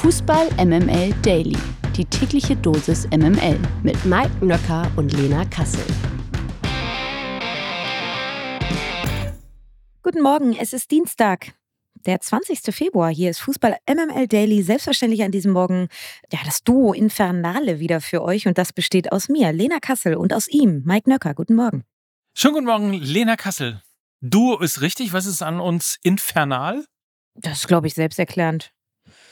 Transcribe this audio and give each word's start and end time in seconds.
Fußball 0.00 0.48
MML 0.56 1.12
Daily. 1.20 1.58
Die 1.94 2.06
tägliche 2.06 2.56
Dosis 2.56 3.06
MML 3.08 3.58
mit 3.82 4.02
Mike 4.06 4.42
Nöcker 4.42 4.90
und 4.96 5.12
Lena 5.12 5.44
Kassel. 5.44 5.84
Guten 10.02 10.22
Morgen, 10.22 10.56
es 10.56 10.72
ist 10.72 10.90
Dienstag. 10.90 11.52
Der 12.06 12.18
20. 12.18 12.74
Februar, 12.74 13.10
hier 13.10 13.28
ist 13.28 13.40
Fußball 13.40 13.76
MML 13.86 14.26
Daily. 14.26 14.62
Selbstverständlich 14.62 15.22
an 15.22 15.32
diesem 15.32 15.52
Morgen 15.52 15.88
ja, 16.32 16.38
das 16.46 16.64
Duo 16.64 16.94
Infernale 16.94 17.78
wieder 17.78 18.00
für 18.00 18.22
euch. 18.22 18.48
Und 18.48 18.56
das 18.56 18.72
besteht 18.72 19.12
aus 19.12 19.28
mir, 19.28 19.52
Lena 19.52 19.80
Kassel, 19.80 20.16
und 20.16 20.32
aus 20.32 20.48
ihm, 20.48 20.82
Mike 20.86 21.10
Nöcker. 21.10 21.34
Guten 21.34 21.56
Morgen. 21.56 21.84
Schönen 22.34 22.54
guten 22.54 22.66
Morgen, 22.66 22.94
Lena 22.94 23.36
Kassel. 23.36 23.82
Duo 24.22 24.60
ist 24.60 24.80
richtig. 24.80 25.12
Was 25.12 25.26
ist 25.26 25.42
an 25.42 25.60
uns 25.60 25.98
infernal? 26.02 26.86
Das 27.34 27.58
ist, 27.58 27.68
glaube 27.68 27.86
ich, 27.86 27.92
selbsterklärend. 27.92 28.72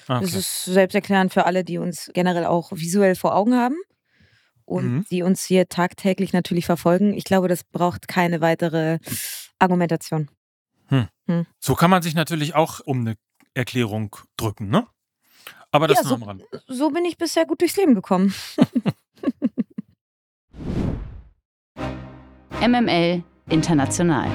Okay. 0.08 0.20
Das 0.22 0.34
ist 0.34 0.64
selbsterklärend 0.64 1.32
für 1.32 1.44
alle, 1.46 1.62
die 1.64 1.78
uns 1.78 2.10
generell 2.14 2.46
auch 2.46 2.72
visuell 2.72 3.14
vor 3.14 3.34
Augen 3.36 3.54
haben 3.54 3.76
und 4.64 4.84
Mhm. 4.86 5.06
die 5.10 5.22
uns 5.22 5.44
hier 5.44 5.68
tagtäglich 5.68 6.32
natürlich 6.32 6.66
verfolgen. 6.66 7.14
Ich 7.14 7.24
glaube, 7.24 7.48
das 7.48 7.62
braucht 7.64 8.08
keine 8.08 8.40
weitere 8.40 8.98
Argumentation. 9.58 10.30
So 11.60 11.74
kann 11.74 11.90
man 11.90 12.00
sich 12.00 12.14
natürlich 12.14 12.54
auch 12.54 12.80
um 12.80 13.00
eine 13.00 13.16
Erklärung 13.52 14.16
drücken, 14.38 14.70
ne? 14.70 14.86
Aber 15.70 15.86
das 15.86 15.98
Ja, 15.98 16.02
nur 16.04 16.08
so- 16.08 16.14
am 16.14 16.22
Rand. 16.22 16.44
So 16.66 16.88
bin 16.90 17.04
ich 17.04 17.18
bisher 17.18 17.44
gut 17.44 17.60
durchs 17.60 17.76
Leben 17.76 17.94
gekommen. 17.94 18.32
MML 22.60 23.22
International. 23.50 24.30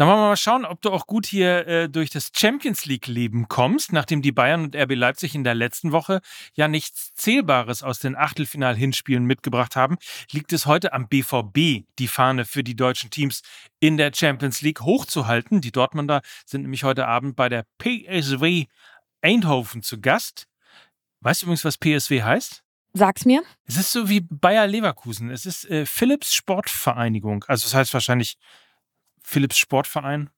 Dann 0.00 0.08
wollen 0.08 0.20
wir 0.20 0.28
mal 0.28 0.36
schauen, 0.36 0.64
ob 0.64 0.80
du 0.80 0.92
auch 0.92 1.06
gut 1.06 1.26
hier 1.26 1.66
äh, 1.66 1.88
durch 1.90 2.08
das 2.08 2.30
Champions 2.34 2.86
League-Leben 2.86 3.48
kommst, 3.48 3.92
nachdem 3.92 4.22
die 4.22 4.32
Bayern 4.32 4.64
und 4.64 4.74
RB 4.74 4.94
Leipzig 4.94 5.34
in 5.34 5.44
der 5.44 5.54
letzten 5.54 5.92
Woche 5.92 6.22
ja 6.54 6.68
nichts 6.68 7.12
Zählbares 7.16 7.82
aus 7.82 7.98
den 7.98 8.16
Achtelfinal-Hinspielen 8.16 9.26
mitgebracht 9.26 9.76
haben, 9.76 9.98
liegt 10.30 10.54
es 10.54 10.64
heute 10.64 10.94
am 10.94 11.06
BVB, 11.06 11.84
die 11.98 12.08
Fahne 12.08 12.46
für 12.46 12.64
die 12.64 12.74
deutschen 12.76 13.10
Teams 13.10 13.42
in 13.78 13.98
der 13.98 14.10
Champions 14.14 14.62
League 14.62 14.80
hochzuhalten. 14.80 15.60
Die 15.60 15.70
Dortmunder 15.70 16.22
sind 16.46 16.62
nämlich 16.62 16.82
heute 16.82 17.06
Abend 17.06 17.36
bei 17.36 17.50
der 17.50 17.66
PSW 17.76 18.68
Eindhoven 19.20 19.82
zu 19.82 20.00
Gast. 20.00 20.46
Weißt 21.20 21.42
du 21.42 21.44
übrigens, 21.44 21.66
was 21.66 21.76
PSW 21.76 22.22
heißt? 22.22 22.62
Sag's 22.94 23.26
mir. 23.26 23.42
Es 23.66 23.76
ist 23.76 23.92
so 23.92 24.08
wie 24.08 24.22
Bayer 24.22 24.66
Leverkusen. 24.66 25.30
Es 25.30 25.44
ist 25.44 25.68
äh, 25.68 25.84
Philips 25.84 26.32
Sportvereinigung. 26.32 27.44
Also 27.48 27.66
es 27.66 27.74
heißt 27.74 27.92
wahrscheinlich 27.92 28.38
Philips 29.30 29.56
Sportverein. 29.58 30.28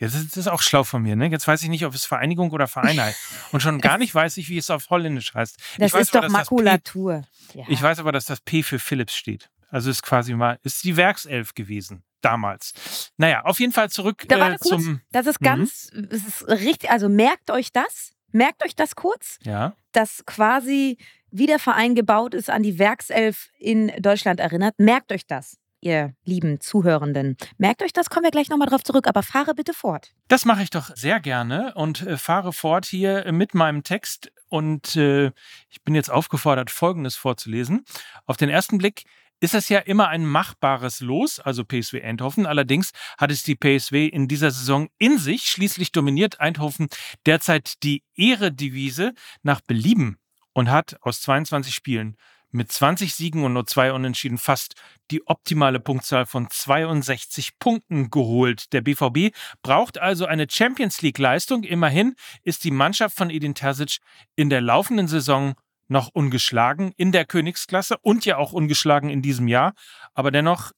Ja, 0.00 0.06
das 0.06 0.14
ist, 0.36 0.48
auch 0.48 0.62
schlau 0.62 0.84
von 0.84 1.02
mir. 1.02 1.16
Ne? 1.16 1.26
Jetzt 1.26 1.46
weiß 1.48 1.60
ich 1.64 1.68
nicht, 1.68 1.84
ob 1.84 1.92
es 1.92 2.04
Vereinigung 2.04 2.50
oder 2.52 2.68
Verein 2.68 3.00
heißt. 3.00 3.18
Und 3.52 3.60
schon 3.60 3.80
gar 3.80 3.98
nicht 3.98 4.14
weiß 4.14 4.36
ich, 4.36 4.48
wie 4.48 4.56
es 4.58 4.70
auf 4.70 4.88
Holländisch 4.90 5.34
heißt. 5.34 5.56
Das 5.78 5.86
ich 5.88 5.92
weiß 5.94 6.02
ist 6.02 6.14
doch 6.14 6.20
aber, 6.22 6.28
dass 6.28 6.32
das 6.38 6.48
P, 6.48 6.54
Makulatur. 6.54 7.24
Ja. 7.54 7.64
ich 7.68 7.82
weiß 7.82 7.98
aber, 7.98 8.12
dass 8.12 8.24
das 8.24 8.40
P 8.40 8.62
für 8.62 8.78
Philips 8.78 9.14
steht. 9.16 9.50
Also 9.70 9.90
ist 9.90 10.02
quasi 10.02 10.34
mal, 10.34 10.58
ist 10.62 10.84
die 10.84 10.96
Werkself 10.96 11.54
gewesen. 11.54 12.04
Damals. 12.20 13.10
Naja, 13.16 13.42
auf 13.44 13.60
jeden 13.60 13.72
Fall 13.72 13.90
zurück 13.90 14.24
Da 14.28 14.36
äh, 14.36 14.40
warte 14.40 14.58
kurz. 14.58 14.68
zum. 14.84 15.00
Das 15.12 15.26
ist 15.26 15.40
Mhm. 15.40 15.44
ganz, 15.44 15.90
es 16.10 16.26
ist 16.26 16.48
richtig, 16.48 16.90
also 16.90 17.08
merkt 17.08 17.50
euch 17.50 17.72
das, 17.72 18.12
merkt 18.32 18.64
euch 18.64 18.74
das 18.76 18.94
kurz, 18.96 19.38
Ja. 19.42 19.74
dass 19.92 20.24
quasi 20.26 20.96
wie 21.30 21.46
der 21.46 21.58
Verein 21.58 21.94
gebaut 21.94 22.34
ist, 22.34 22.48
an 22.50 22.62
die 22.62 22.78
Werkself 22.78 23.50
in 23.58 23.88
Deutschland 24.00 24.40
erinnert. 24.40 24.74
Merkt 24.78 25.12
euch 25.12 25.26
das, 25.26 25.58
ihr 25.80 26.14
lieben 26.24 26.60
Zuhörenden. 26.60 27.36
Merkt 27.56 27.82
euch 27.82 27.92
das, 27.92 28.10
kommen 28.10 28.24
wir 28.24 28.30
gleich 28.30 28.48
nochmal 28.48 28.68
drauf 28.68 28.84
zurück, 28.84 29.06
aber 29.06 29.22
fahre 29.22 29.54
bitte 29.54 29.72
fort. 29.72 30.12
Das 30.28 30.44
mache 30.44 30.62
ich 30.62 30.70
doch 30.70 30.90
sehr 30.94 31.20
gerne 31.20 31.72
und 31.74 32.02
äh, 32.02 32.16
fahre 32.16 32.52
fort 32.52 32.86
hier 32.86 33.30
mit 33.32 33.54
meinem 33.54 33.82
Text. 33.82 34.30
Und 34.48 34.96
äh, 34.96 35.32
ich 35.68 35.82
bin 35.84 35.94
jetzt 35.94 36.10
aufgefordert, 36.10 36.70
Folgendes 36.70 37.16
vorzulesen. 37.16 37.84
Auf 38.26 38.36
den 38.36 38.48
ersten 38.48 38.78
Blick 38.78 39.04
ist 39.40 39.54
es 39.54 39.68
ja 39.68 39.78
immer 39.78 40.08
ein 40.08 40.26
machbares 40.26 41.00
Los, 41.00 41.38
also 41.38 41.64
PSW 41.64 42.02
Eindhoven. 42.02 42.46
Allerdings 42.46 42.90
hat 43.18 43.30
es 43.30 43.42
die 43.42 43.54
PSW 43.54 44.06
in 44.06 44.26
dieser 44.26 44.50
Saison 44.50 44.88
in 44.98 45.18
sich. 45.18 45.44
Schließlich 45.44 45.92
dominiert 45.92 46.40
Eindhoven 46.40 46.88
derzeit 47.24 47.82
die 47.82 48.02
Ehredivise 48.16 49.14
nach 49.42 49.60
Belieben 49.60 50.18
und 50.52 50.70
hat 50.70 50.96
aus 51.02 51.20
22 51.20 51.74
Spielen 51.74 52.16
mit 52.50 52.72
20 52.72 53.14
Siegen 53.14 53.44
und 53.44 53.52
nur 53.52 53.66
zwei 53.66 53.92
Unentschieden 53.92 54.38
fast 54.38 54.74
die 55.10 55.26
optimale 55.26 55.80
Punktzahl 55.80 56.26
von 56.26 56.48
62 56.50 57.58
Punkten 57.58 58.10
geholt. 58.10 58.72
Der 58.72 58.80
BVB 58.80 59.34
braucht 59.62 59.98
also 59.98 60.26
eine 60.26 60.46
Champions 60.50 61.02
League-Leistung. 61.02 61.64
Immerhin 61.64 62.14
ist 62.42 62.64
die 62.64 62.70
Mannschaft 62.70 63.16
von 63.16 63.30
Edin 63.30 63.54
Terzic 63.54 63.98
in 64.36 64.50
der 64.50 64.60
laufenden 64.60 65.08
Saison 65.08 65.54
noch 65.88 66.08
ungeschlagen 66.08 66.92
in 66.96 67.12
der 67.12 67.24
Königsklasse 67.24 67.96
und 68.02 68.24
ja 68.24 68.36
auch 68.36 68.52
ungeschlagen 68.52 69.10
in 69.10 69.22
diesem 69.22 69.48
Jahr. 69.48 69.72
Aber 70.14 70.30
dennoch, 70.30 70.72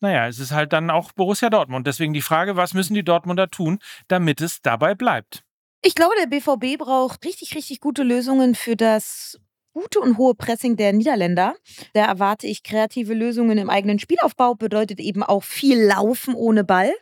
naja, 0.00 0.28
es 0.28 0.38
ist 0.38 0.52
halt 0.52 0.72
dann 0.72 0.90
auch 0.90 1.12
Borussia 1.12 1.50
Dortmund. 1.50 1.86
Deswegen 1.86 2.12
die 2.12 2.22
Frage, 2.22 2.56
was 2.56 2.74
müssen 2.74 2.94
die 2.94 3.04
Dortmunder 3.04 3.50
tun, 3.50 3.78
damit 4.08 4.40
es 4.40 4.62
dabei 4.62 4.94
bleibt? 4.94 5.44
Ich 5.82 5.96
glaube, 5.96 6.14
der 6.20 6.28
BVB 6.28 6.78
braucht 6.78 7.24
richtig, 7.24 7.56
richtig 7.56 7.80
gute 7.80 8.04
Lösungen 8.04 8.54
für 8.54 8.76
das 8.76 9.40
gute 9.72 10.00
und 10.00 10.18
hohe 10.18 10.34
Pressing 10.34 10.76
der 10.76 10.92
Niederländer. 10.92 11.54
Da 11.92 12.04
erwarte 12.06 12.46
ich 12.46 12.62
kreative 12.62 13.14
Lösungen 13.14 13.58
im 13.58 13.70
eigenen 13.70 13.98
Spielaufbau, 13.98 14.54
bedeutet 14.54 15.00
eben 15.00 15.22
auch 15.22 15.42
viel 15.42 15.80
Laufen 15.82 16.34
ohne 16.34 16.64
Ball, 16.64 16.92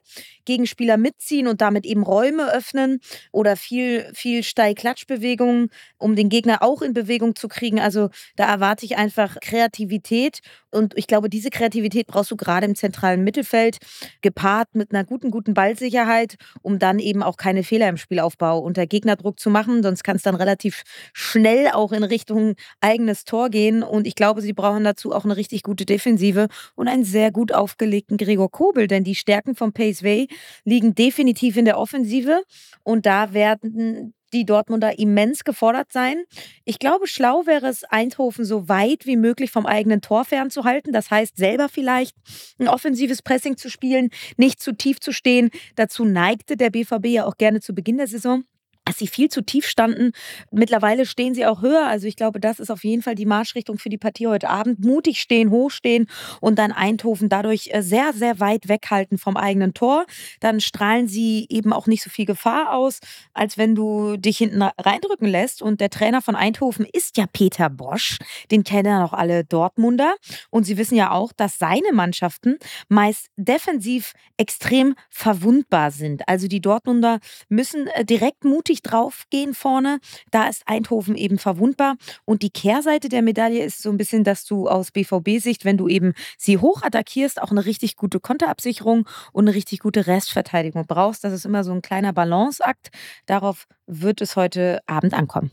Gegenspieler 0.51 0.97
mitziehen 0.97 1.47
und 1.47 1.61
damit 1.61 1.87
eben 1.87 2.03
Räume 2.03 2.53
öffnen 2.53 2.99
oder 3.31 3.55
viel, 3.55 4.11
viel 4.15 4.43
Steil-Klatsch-Bewegungen, 4.43 5.69
um 5.97 6.17
den 6.17 6.29
Gegner 6.29 6.61
auch 6.61 6.83
in 6.83 6.93
Bewegung 6.93 7.37
zu 7.37 7.47
kriegen. 7.47 7.79
Also 7.79 8.11
da 8.35 8.49
erwarte 8.49 8.85
ich 8.85 8.97
einfach 8.97 9.37
Kreativität 9.41 10.41
und 10.71 10.97
ich 10.97 11.07
glaube, 11.07 11.29
diese 11.29 11.51
Kreativität 11.51 12.07
brauchst 12.07 12.31
du 12.31 12.37
gerade 12.37 12.67
im 12.67 12.75
zentralen 12.75 13.25
Mittelfeld, 13.25 13.79
gepaart 14.23 14.75
mit 14.75 14.93
einer 14.93 15.05
guten, 15.05 15.31
guten 15.31 15.55
Ballsicherheit, 15.55 16.37
um 16.63 16.79
dann 16.79 16.99
eben 16.99 17.23
auch 17.23 17.37
keine 17.37 17.65
Fehler 17.65 17.89
im 17.89 17.97
Spielaufbau 17.97 18.59
unter 18.59 18.87
Gegnerdruck 18.87 19.41
zu 19.41 19.51
machen. 19.51 19.83
Sonst 19.83 20.05
kann 20.05 20.17
es 20.17 20.23
dann 20.23 20.37
relativ 20.37 20.83
schnell 21.13 21.69
auch 21.73 21.93
in 21.93 22.05
Richtung 22.05 22.55
eigenes 22.81 23.25
Tor 23.25 23.51
gehen. 23.51 23.83
Und 23.83 24.07
ich 24.07 24.15
glaube, 24.15 24.43
sie 24.43 24.53
brauchen 24.53 24.85
dazu 24.85 25.13
auch 25.13 25.25
eine 25.25 25.37
richtig 25.37 25.63
gute 25.63 25.85
Defensive 25.85 26.49
und 26.77 26.89
einen 26.89 27.05
sehr 27.05 27.33
gut 27.33 27.53
aufgelegten 27.53 28.17
Gregor 28.17 28.51
Kobel, 28.51 28.87
denn 28.87 29.05
die 29.05 29.15
Stärken 29.15 29.55
von 29.55 29.73
PSV 29.73 30.27
liegen 30.65 30.95
definitiv 30.95 31.57
in 31.57 31.65
der 31.65 31.79
Offensive. 31.79 32.43
Und 32.83 33.07
da 33.07 33.33
werden 33.33 34.15
die 34.33 34.45
Dortmunder 34.45 34.99
immens 34.99 35.45
gefordert 35.45 35.93
sein. 35.93 36.23
Ich 36.65 36.79
glaube, 36.79 37.07
schlau 37.07 37.47
wäre 37.47 37.67
es, 37.67 37.85
Eindhoven 37.85 38.45
so 38.45 38.69
weit 38.69 39.07
wie 39.07 39.17
möglich 39.17 39.51
vom 39.51 39.67
eigenen 39.67 40.01
Tor 40.01 40.25
fernzuhalten. 40.25 40.93
Das 40.93 41.11
heißt, 41.11 41.37
selber 41.37 41.69
vielleicht 41.69 42.17
ein 42.59 42.69
offensives 42.69 43.23
Pressing 43.23 43.57
zu 43.57 43.69
spielen, 43.69 44.11
nicht 44.37 44.61
zu 44.61 44.73
tief 44.73 45.01
zu 45.01 45.13
stehen. 45.13 45.51
Dazu 45.75 46.05
neigte 46.05 46.57
der 46.57 46.71
BVB 46.71 47.07
ja 47.07 47.27
auch 47.27 47.37
gerne 47.37 47.61
zu 47.61 47.75
Beginn 47.75 47.99
der 47.99 48.07
Saison 48.07 48.45
dass 48.85 48.99
sie 48.99 49.07
viel 49.07 49.29
zu 49.29 49.43
tief 49.43 49.67
standen. 49.67 50.13
Mittlerweile 50.51 51.07
stehen 51.07 51.35
sie 51.35 51.47
auch 51.47 51.63
höher. 51.63 51.87
Also 51.87 52.07
ich 52.07 52.17
glaube, 52.17 52.41
das 52.41 52.59
ist 52.59 52.71
auf 52.71 52.83
jeden 52.83 53.03
Fall 53.03 53.15
die 53.15 53.27
Marschrichtung 53.27 53.79
für 53.79 53.89
die 53.89 53.99
Partie 53.99 54.27
heute 54.27 54.49
Abend. 54.49 54.85
Mutig 54.85 55.21
stehen, 55.21 55.51
hoch 55.51 55.71
stehen 55.71 56.07
und 56.41 56.59
dann 56.59 56.73
Eindhoven 56.73 57.29
dadurch 57.29 57.71
äh, 57.73 57.83
sehr, 57.83 58.13
sehr 58.13 58.41
weit 58.41 58.69
weghalten 58.69 59.19
vom 59.19 59.37
eigenen 59.37 59.75
Tor. 59.75 60.07
Dann 60.41 60.61
strahlen 60.61 61.07
sie 61.07 61.47
eben 61.51 61.73
auch 61.73 61.87
nicht 61.87 62.03
so 62.03 62.11
viel 62.11 62.27
Gefahr 62.27 62.75
aus, 62.75 62.99
als 63.33 63.59
wenn 63.59 63.75
du 63.75 64.17
dich 64.17 64.39
hinten 64.39 64.63
reindrücken 64.63 65.29
lässt. 65.29 65.63
Und 65.63 65.81
der 65.81 65.91
Trainer 65.91 66.23
von 66.23 66.35
Eindhoven 66.35 66.87
ist 66.91 67.17
ja 67.17 67.27
Peter 67.33 67.71
Bosch. 67.71 68.19
Den 68.51 68.65
kennen 68.65 68.89
ja 68.89 69.01
noch 69.01 69.13
alle 69.13 69.45
Dortmunder. 69.45 70.17
Und 70.51 70.65
sie 70.65 70.77
wissen 70.79 70.97
ja 70.97 71.13
auch, 71.13 71.33
dass 71.33 71.59
seine 71.59 71.93
Mannschaften 71.93 72.59
meist 72.89 73.29
defensiv 73.37 74.15
extrem 74.37 74.95
verwundbar 75.11 75.91
sind. 75.91 76.27
Also 76.27 76.49
die 76.49 76.61
Dortmunder 76.61 77.21
müssen 77.49 77.87
äh, 77.89 78.05
direkt 78.05 78.45
mutig 78.45 78.70
draufgehen 78.83 79.55
vorne. 79.55 79.99
Da 80.31 80.49
ist 80.49 80.63
Eindhoven 80.67 81.17
eben 81.17 81.39
verwundbar. 81.39 81.97
Und 82.25 82.43
die 82.43 82.51
Kehrseite 82.51 83.09
der 83.09 83.23
Medaille 83.23 83.65
ist 83.65 83.83
so 83.83 83.91
ein 83.91 83.97
bisschen, 83.97 84.25
dass 84.25 84.45
du 84.45 84.69
aus 84.69 84.93
BVB-Sicht, 84.93 85.65
wenn 85.65 85.77
du 85.77 85.89
eben 85.89 86.15
sie 86.39 86.59
hoch 86.59 86.83
attackierst, 86.83 87.43
auch 87.43 87.51
eine 87.51 87.65
richtig 87.65 87.97
gute 87.97 88.21
Konterabsicherung 88.21 89.09
und 89.33 89.45
eine 89.49 89.55
richtig 89.55 89.81
gute 89.81 90.07
Restverteidigung 90.07 90.87
brauchst. 90.87 91.25
Das 91.25 91.33
ist 91.33 91.45
immer 91.45 91.65
so 91.65 91.73
ein 91.73 91.83
kleiner 91.83 92.13
Balanceakt. 92.13 92.91
Darauf 93.27 93.67
wird 93.87 94.21
es 94.21 94.37
heute 94.37 94.81
Abend 94.87 95.15
ankommen. 95.15 95.51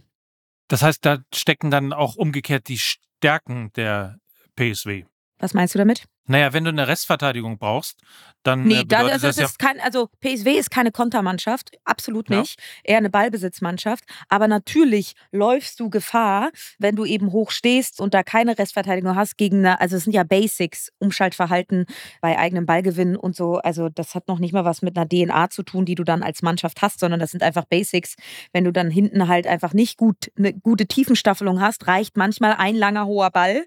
Das 0.68 0.82
heißt, 0.82 1.06
da 1.06 1.20
stecken 1.34 1.72
dann 1.72 1.94
auch 1.94 2.16
umgekehrt 2.16 2.68
die 2.68 2.78
Stärken 2.78 3.72
der 3.76 4.20
PSW. 4.56 5.06
Was 5.40 5.54
meinst 5.54 5.76
du 5.76 5.80
damit? 5.80 6.06
Naja, 6.28 6.54
wenn 6.54 6.64
du 6.64 6.70
eine 6.70 6.88
Restverteidigung 6.88 7.58
brauchst, 7.58 8.02
dann. 8.44 8.64
Nee, 8.64 8.76
äh, 8.80 8.84
bedeutet 8.84 9.16
das, 9.16 9.22
das, 9.22 9.36
das 9.36 9.38
ja. 9.38 9.46
ist 9.46 9.60
kein, 9.60 9.80
also 9.80 10.10
PSW 10.22 10.52
ist 10.58 10.70
keine 10.72 10.92
Kontermannschaft, 10.92 11.72
absolut 11.86 12.30
Ja. 12.30 12.40
nicht. 12.40 12.60
Eher 12.84 12.98
eine 12.98 13.10
Ballbesitzmannschaft. 13.10 14.04
Aber 14.30 14.48
natürlich 14.48 15.16
läufst 15.32 15.80
du 15.80 15.90
Gefahr, 15.90 16.52
wenn 16.80 16.96
du 16.96 17.06
eben 17.06 17.32
hoch 17.32 17.52
stehst 17.52 18.00
und 18.00 18.14
da 18.14 18.24
keine 18.24 18.58
Restverteidigung 18.58 19.16
hast 19.16 19.38
gegen 19.38 19.60
eine, 19.60 19.80
also 19.82 19.96
es 19.98 20.04
sind 20.04 20.14
ja 20.14 20.24
Basics, 20.24 20.92
Umschaltverhalten 21.00 21.86
bei 22.22 22.38
eigenem 22.38 22.66
Ballgewinn 22.66 23.16
und 23.16 23.36
so. 23.36 23.58
Also 23.58 23.90
das 23.90 24.16
hat 24.16 24.28
noch 24.28 24.40
nicht 24.40 24.54
mal 24.54 24.66
was 24.66 24.82
mit 24.82 24.98
einer 24.98 25.08
DNA 25.08 25.50
zu 25.50 25.64
tun, 25.64 25.86
die 25.86 25.96
du 25.96 26.04
dann 26.04 26.24
als 26.24 26.42
Mannschaft 26.42 26.82
hast, 26.82 27.00
sondern 27.00 27.20
das 27.20 27.32
sind 27.32 27.44
einfach 27.44 27.66
Basics. 27.66 28.16
Wenn 28.54 28.66
du 28.66 28.72
dann 28.72 28.92
hinten 28.92 29.28
halt 29.28 29.48
einfach 29.48 29.74
nicht 29.74 29.98
gut 29.98 30.32
eine 30.38 30.54
gute 30.54 30.88
Tiefenstaffelung 30.88 31.62
hast, 31.62 31.88
reicht 31.88 32.18
manchmal 32.18 32.54
ein 32.54 32.76
langer 32.76 33.06
hoher 33.06 33.32
Ball 33.32 33.66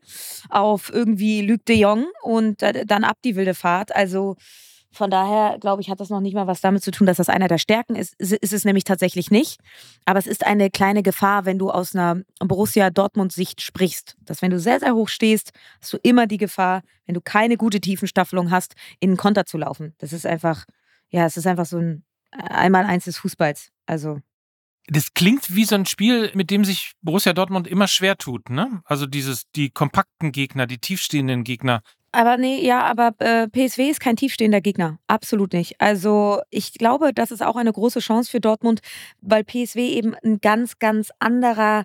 auf 0.48 0.92
irgendwie 0.92 1.42
Luc 1.42 1.64
de 1.64 1.76
Jong 1.76 2.06
und 2.22 2.49
äh, 2.58 2.86
dann 2.86 3.04
ab 3.04 3.18
die 3.24 3.36
wilde 3.36 3.54
Fahrt. 3.54 3.94
Also 3.94 4.36
von 4.92 5.10
daher, 5.10 5.58
glaube 5.60 5.82
ich, 5.82 5.88
hat 5.88 6.00
das 6.00 6.10
noch 6.10 6.20
nicht 6.20 6.34
mal 6.34 6.48
was 6.48 6.60
damit 6.60 6.82
zu 6.82 6.90
tun, 6.90 7.06
dass 7.06 7.18
das 7.18 7.28
einer 7.28 7.46
der 7.46 7.58
Stärken 7.58 7.94
ist. 7.94 8.14
Ist 8.18 8.52
es 8.52 8.64
nämlich 8.64 8.82
tatsächlich 8.84 9.30
nicht. 9.30 9.60
Aber 10.04 10.18
es 10.18 10.26
ist 10.26 10.44
eine 10.44 10.68
kleine 10.68 11.04
Gefahr, 11.04 11.44
wenn 11.44 11.58
du 11.58 11.70
aus 11.70 11.94
einer 11.94 12.22
Borussia 12.40 12.90
Dortmund-Sicht 12.90 13.62
sprichst. 13.62 14.16
Dass 14.24 14.42
wenn 14.42 14.50
du 14.50 14.58
sehr, 14.58 14.80
sehr 14.80 14.94
hoch 14.94 15.08
stehst, 15.08 15.52
hast 15.80 15.92
du 15.92 15.98
immer 16.02 16.26
die 16.26 16.38
Gefahr, 16.38 16.82
wenn 17.06 17.14
du 17.14 17.20
keine 17.20 17.56
gute 17.56 17.80
Tiefenstaffelung 17.80 18.50
hast, 18.50 18.74
in 18.98 19.10
einen 19.10 19.16
Konter 19.16 19.46
zu 19.46 19.58
laufen. 19.58 19.94
Das 19.98 20.12
ist 20.12 20.26
einfach, 20.26 20.64
ja, 21.08 21.24
es 21.24 21.36
ist 21.36 21.46
einfach 21.46 21.66
so 21.66 21.78
ein 21.78 22.04
Einmal-Eins 22.32 23.04
des 23.04 23.18
Fußballs. 23.18 23.70
Also 23.86 24.18
Das 24.88 25.14
klingt 25.14 25.54
wie 25.54 25.66
so 25.66 25.76
ein 25.76 25.86
Spiel, 25.86 26.32
mit 26.34 26.50
dem 26.50 26.64
sich 26.64 26.94
Borussia 27.00 27.32
Dortmund 27.32 27.68
immer 27.68 27.86
schwer 27.86 28.16
tut, 28.16 28.50
ne? 28.50 28.82
Also 28.84 29.06
dieses, 29.06 29.48
die 29.54 29.70
kompakten 29.70 30.32
Gegner, 30.32 30.66
die 30.66 30.78
tiefstehenden 30.78 31.44
Gegner. 31.44 31.82
Aber 32.12 32.36
nee, 32.38 32.64
ja, 32.64 32.82
aber 32.82 33.14
äh, 33.20 33.46
PSW 33.48 33.88
ist 33.88 34.00
kein 34.00 34.16
tiefstehender 34.16 34.60
Gegner. 34.60 34.98
Absolut 35.06 35.52
nicht. 35.52 35.80
Also 35.80 36.40
ich 36.50 36.72
glaube, 36.74 37.12
das 37.14 37.30
ist 37.30 37.42
auch 37.42 37.54
eine 37.54 37.72
große 37.72 38.00
Chance 38.00 38.30
für 38.30 38.40
Dortmund, 38.40 38.80
weil 39.20 39.44
PSW 39.44 39.86
eben 39.86 40.16
ein 40.24 40.40
ganz, 40.40 40.80
ganz 40.80 41.10
anderer 41.20 41.84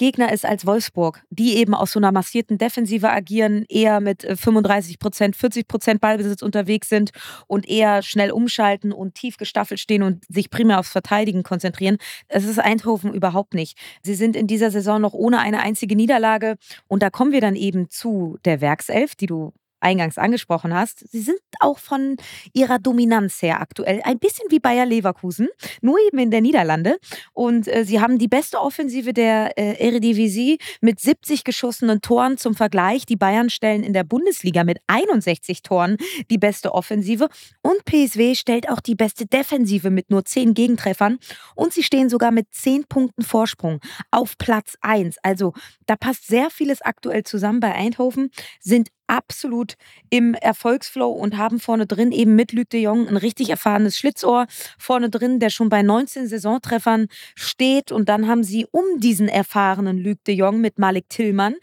Gegner 0.00 0.32
ist 0.32 0.46
als 0.46 0.64
Wolfsburg, 0.64 1.22
die 1.28 1.58
eben 1.58 1.74
aus 1.74 1.92
so 1.92 2.00
einer 2.00 2.10
massierten 2.10 2.56
Defensive 2.56 3.10
agieren, 3.10 3.66
eher 3.68 4.00
mit 4.00 4.24
äh, 4.24 4.34
35 4.34 4.98
Prozent, 4.98 5.36
40 5.36 5.68
Prozent 5.68 6.00
Ballbesitz 6.00 6.40
unterwegs 6.40 6.88
sind 6.88 7.10
und 7.46 7.68
eher 7.68 8.00
schnell 8.00 8.30
umschalten 8.30 8.92
und 8.92 9.14
tief 9.14 9.36
gestaffelt 9.36 9.78
stehen 9.78 10.02
und 10.02 10.24
sich 10.26 10.48
primär 10.48 10.80
aufs 10.80 10.90
Verteidigen 10.90 11.42
konzentrieren. 11.42 11.98
Das 12.28 12.44
ist 12.44 12.58
Eindhoven 12.58 13.12
überhaupt 13.12 13.52
nicht. 13.52 13.76
Sie 14.02 14.14
sind 14.14 14.36
in 14.36 14.46
dieser 14.46 14.70
Saison 14.70 15.02
noch 15.02 15.12
ohne 15.12 15.38
eine 15.38 15.60
einzige 15.60 15.94
Niederlage 15.94 16.56
und 16.88 17.02
da 17.02 17.10
kommen 17.10 17.32
wir 17.32 17.42
dann 17.42 17.54
eben 17.54 17.90
zu 17.90 18.38
der 18.46 18.62
Werkself, 18.62 19.14
die 19.16 19.26
du 19.26 19.52
eingangs 19.80 20.18
angesprochen 20.18 20.74
hast. 20.74 21.08
Sie 21.10 21.20
sind 21.20 21.40
auch 21.58 21.78
von 21.78 22.16
ihrer 22.52 22.78
Dominanz 22.78 23.42
her 23.42 23.60
aktuell 23.60 24.00
ein 24.04 24.18
bisschen 24.18 24.46
wie 24.50 24.60
Bayer 24.60 24.86
Leverkusen, 24.86 25.48
nur 25.80 25.96
eben 26.06 26.18
in 26.18 26.30
der 26.30 26.40
Niederlande. 26.40 26.98
Und 27.32 27.68
äh, 27.68 27.84
sie 27.84 28.00
haben 28.00 28.18
die 28.18 28.28
beste 28.28 28.60
Offensive 28.60 29.12
der 29.12 29.58
äh, 29.58 29.84
Eredivisie 29.84 30.58
mit 30.80 31.00
70 31.00 31.44
geschossenen 31.44 32.00
Toren 32.00 32.38
zum 32.38 32.54
Vergleich. 32.54 33.06
Die 33.06 33.16
Bayern 33.16 33.50
stellen 33.50 33.82
in 33.82 33.92
der 33.92 34.04
Bundesliga 34.04 34.64
mit 34.64 34.78
61 34.86 35.62
Toren 35.62 35.96
die 36.30 36.38
beste 36.38 36.74
Offensive. 36.74 37.28
Und 37.62 37.84
PSW 37.84 38.34
stellt 38.34 38.68
auch 38.68 38.80
die 38.80 38.94
beste 38.94 39.26
Defensive 39.26 39.90
mit 39.90 40.10
nur 40.10 40.24
10 40.24 40.54
Gegentreffern. 40.54 41.18
Und 41.54 41.72
sie 41.72 41.82
stehen 41.82 42.08
sogar 42.08 42.30
mit 42.30 42.46
10 42.52 42.84
Punkten 42.84 43.22
Vorsprung 43.22 43.80
auf 44.10 44.36
Platz 44.38 44.76
1. 44.80 45.16
Also 45.22 45.52
da 45.86 45.96
passt 45.96 46.26
sehr 46.26 46.50
vieles 46.50 46.82
aktuell 46.82 47.24
zusammen 47.24 47.60
bei 47.60 47.74
Eindhoven, 47.74 48.30
sind 48.60 48.88
absolut 49.10 49.74
im 50.08 50.34
Erfolgsflow 50.34 51.10
und 51.10 51.36
haben 51.36 51.58
vorne 51.58 51.86
drin 51.86 52.12
eben 52.12 52.36
mit 52.36 52.52
Luc 52.52 52.70
de 52.70 52.80
Jong 52.80 53.08
ein 53.08 53.16
richtig 53.16 53.50
erfahrenes 53.50 53.98
Schlitzohr 53.98 54.46
vorne 54.78 55.10
drin, 55.10 55.40
der 55.40 55.50
schon 55.50 55.68
bei 55.68 55.82
19 55.82 56.28
Saisontreffern 56.28 57.08
steht. 57.34 57.90
Und 57.92 58.08
dann 58.08 58.28
haben 58.28 58.44
sie 58.44 58.66
um 58.70 58.84
diesen 58.98 59.28
erfahrenen 59.28 59.98
Luc 59.98 60.22
de 60.24 60.34
Jong 60.34 60.60
mit 60.60 60.78
Malik 60.78 61.08
Tillmann 61.08 61.56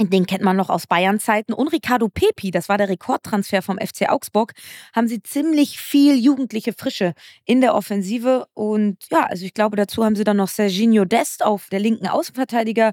den 0.00 0.26
kennt 0.26 0.42
man 0.42 0.56
noch 0.56 0.70
aus 0.70 0.86
Bayern-Zeiten. 0.88 1.52
Und 1.52 1.68
Ricardo 1.68 2.08
Pepi, 2.08 2.50
das 2.50 2.68
war 2.68 2.78
der 2.78 2.88
Rekordtransfer 2.88 3.62
vom 3.62 3.78
FC 3.78 4.08
Augsburg, 4.08 4.52
haben 4.92 5.06
sie 5.06 5.22
ziemlich 5.22 5.78
viel 5.78 6.16
jugendliche 6.16 6.72
Frische 6.72 7.14
in 7.44 7.60
der 7.60 7.74
Offensive. 7.74 8.46
Und 8.54 8.96
ja, 9.10 9.24
also 9.26 9.44
ich 9.44 9.54
glaube, 9.54 9.76
dazu 9.76 10.04
haben 10.04 10.16
sie 10.16 10.24
dann 10.24 10.38
noch 10.38 10.48
Serginho 10.48 11.04
Dest 11.04 11.44
auf 11.44 11.68
der 11.70 11.78
linken 11.78 12.08
Außenverteidiger 12.08 12.92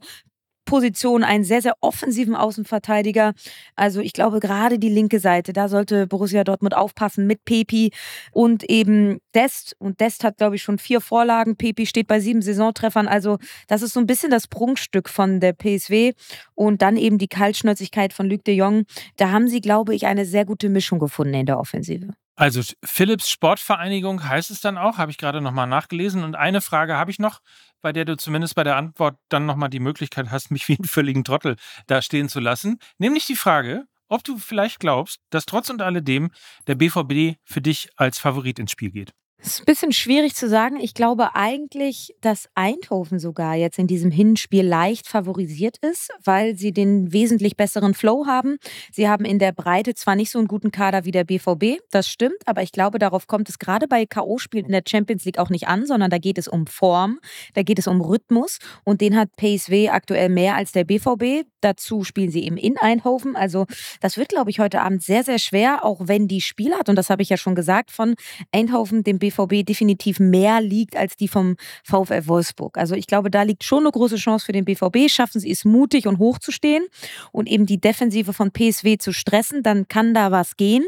Position 0.72 1.26
einen 1.26 1.44
sehr, 1.44 1.62
sehr 1.62 1.76
offensiven 1.82 2.34
Außenverteidiger. 2.34 3.34
Also 3.76 4.00
ich 4.00 4.14
glaube, 4.14 4.40
gerade 4.40 4.80
die 4.80 4.88
linke 4.88 5.20
Seite, 5.20 5.52
da 5.52 5.68
sollte 5.68 6.08
Borussia 6.08 6.46
Dortmund 6.46 6.78
aufpassen 6.78 7.28
mit 7.28 7.44
Pepi 7.44 7.92
und 8.32 8.64
eben 8.70 9.20
Dest. 9.36 9.76
Und 9.80 10.00
Dest 10.00 10.24
hat, 10.24 10.38
glaube 10.38 10.56
ich, 10.56 10.64
schon 10.64 10.78
vier 10.78 11.02
Vorlagen. 11.02 11.58
Pepi 11.58 11.86
steht 11.86 12.08
bei 12.08 12.22
sieben 12.22 12.42
Saisontreffern. 12.42 13.10
Also 13.10 13.38
das 13.68 13.82
ist 13.82 13.92
so 13.92 14.00
ein 14.00 14.08
bisschen 14.08 14.32
das 14.32 14.48
Prunkstück 14.48 15.10
von 15.10 15.42
der 15.42 15.52
PSW. 15.52 16.14
Und 16.56 16.82
dann 16.82 16.96
eben 16.96 17.18
die 17.18 17.28
Kaltschnäuzigkeit 17.28 18.14
von 18.14 18.30
Luc 18.30 18.46
de 18.46 18.56
Jong. 18.56 18.86
Da 19.18 19.30
haben 19.30 19.50
sie, 19.50 19.60
glaube 19.60 19.94
ich, 19.94 20.06
eine 20.06 20.26
sehr 20.26 20.46
gute 20.46 20.70
Mischung 20.70 21.00
gefunden 21.00 21.34
in 21.34 21.48
der 21.48 21.60
Offensive. 21.60 22.14
Also 22.38 22.62
Philips 22.84 23.30
Sportvereinigung 23.30 24.28
heißt 24.28 24.52
es 24.52 24.62
dann 24.62 24.78
auch, 24.78 24.98
habe 24.98 25.12
ich 25.12 25.18
gerade 25.18 25.42
nochmal 25.42 25.68
nachgelesen. 25.68 26.24
Und 26.24 26.36
eine 26.36 26.62
Frage 26.62 26.96
habe 26.96 27.12
ich 27.12 27.20
noch, 27.20 27.42
bei 27.82 27.92
der 27.94 28.06
du 28.06 28.18
zumindest 28.18 28.56
bei 28.56 28.64
der 28.64 28.78
Antwort 28.78 29.18
dann 29.30 29.46
nochmal 29.46 29.70
die 29.70 29.80
Möglichkeit 29.80 30.32
hast, 30.32 30.52
mich 30.52 30.68
wie 30.68 30.78
einen 30.78 30.88
völligen 30.88 31.24
Trottel 31.24 31.56
da 31.88 32.02
stehen 32.02 32.30
zu 32.30 32.40
lassen. 32.40 32.80
Nämlich 32.98 33.26
die 33.26 33.36
Frage, 33.36 33.86
ob 34.08 34.24
du 34.24 34.38
vielleicht 34.38 34.80
glaubst, 34.80 35.20
dass 35.30 35.46
trotz 35.46 35.70
und 35.70 35.82
alledem 35.82 36.32
der 36.68 36.76
BVB 36.76 37.38
für 37.46 37.62
dich 37.62 37.90
als 37.96 38.20
Favorit 38.20 38.60
ins 38.60 38.72
Spiel 38.72 38.92
geht. 38.92 39.14
Ist 39.44 39.62
ein 39.62 39.66
bisschen 39.66 39.92
schwierig 39.92 40.36
zu 40.36 40.48
sagen. 40.48 40.78
Ich 40.80 40.94
glaube 40.94 41.34
eigentlich, 41.34 42.14
dass 42.22 42.48
Eindhoven 42.54 43.18
sogar 43.18 43.56
jetzt 43.56 43.80
in 43.80 43.88
diesem 43.88 44.12
Hinspiel 44.12 44.64
leicht 44.64 45.08
favorisiert 45.08 45.78
ist, 45.82 46.12
weil 46.24 46.56
sie 46.56 46.72
den 46.72 47.12
wesentlich 47.12 47.58
besseren 47.58 47.96
Flow 47.96 48.28
haben. 48.28 48.58
Sie 48.92 49.10
haben 49.10 49.26
in 49.26 49.40
der 49.40 49.52
Breite 49.52 49.96
zwar 49.96 50.16
nicht 50.16 50.30
so 50.30 50.38
einen 50.38 50.48
guten 50.48 50.72
Kader 50.72 51.06
wie 51.06 51.12
der 51.12 51.24
BVB, 51.24 51.82
das 51.90 52.08
stimmt, 52.08 52.38
aber 52.46 52.62
ich 52.62 52.72
glaube, 52.72 53.00
darauf 53.00 53.26
kommt 53.26 53.50
es 53.50 53.58
gerade 53.58 53.88
bei 53.88 54.06
K.O.-Spielen 54.06 54.66
in 54.66 54.74
der 54.74 54.84
Champions 54.88 55.26
League 55.26 55.40
auch 55.40 55.50
nicht 55.50 55.68
an, 55.68 55.88
sondern 55.88 56.12
da 56.12 56.20
geht 56.20 56.38
es 56.38 56.48
um 56.48 56.68
Form, 56.68 57.20
da 57.56 57.64
geht 57.64 57.80
es 57.80 57.88
um 57.88 58.00
Rhythmus 58.00 58.60
und 58.84 59.02
den 59.02 59.18
hat 59.18 59.36
PSW 59.38 59.90
aktuell 59.90 60.30
mehr 60.30 60.56
als 60.56 60.72
der 60.72 60.84
BVB. 60.84 61.48
Dazu 61.62 62.04
spielen 62.04 62.30
sie 62.30 62.44
eben 62.44 62.58
in 62.58 62.78
Eindhoven. 62.78 63.36
Also 63.36 63.66
das 64.02 64.18
wird, 64.18 64.30
glaube 64.30 64.52
ich, 64.52 64.60
heute 64.60 64.82
Abend 64.82 65.02
sehr, 65.02 65.24
sehr 65.24 65.40
schwer, 65.40 65.84
auch 65.84 66.02
wenn 66.04 66.28
die 66.28 66.42
Spielart, 66.42 66.90
und 66.90 66.96
das 66.96 67.10
habe 67.10 67.24
ich 67.24 67.30
ja 67.30 67.38
schon 67.38 67.56
gesagt, 67.56 67.90
von 67.90 68.14
Eindhoven 68.52 69.04
dem 69.04 69.18
BVB 69.18 69.31
definitiv 69.64 70.20
mehr 70.20 70.62
liegt 70.62 70.96
als 70.96 71.16
die 71.16 71.28
vom 71.28 71.56
VfL 71.84 72.28
Wolfsburg. 72.28 72.78
Also 72.78 72.96
ich 72.96 73.08
glaube, 73.08 73.32
da 73.32 73.44
liegt 73.44 73.64
schon 73.64 73.84
eine 73.84 73.92
große 73.92 74.18
Chance 74.18 74.46
für 74.46 74.52
den 74.52 74.66
BVB. 74.66 75.10
Schaffen 75.10 75.40
sie 75.40 75.52
es 75.52 75.66
mutig 75.66 76.08
und 76.08 76.20
hoch 76.20 76.40
zu 76.40 76.52
stehen 76.52 76.86
und 77.32 77.48
eben 77.48 77.66
die 77.66 77.80
Defensive 77.80 78.34
von 78.34 78.52
PSW 78.52 78.98
zu 78.98 79.14
stressen, 79.14 79.64
dann 79.64 79.88
kann 79.88 80.14
da 80.14 80.32
was 80.32 80.58
gehen. 80.58 80.86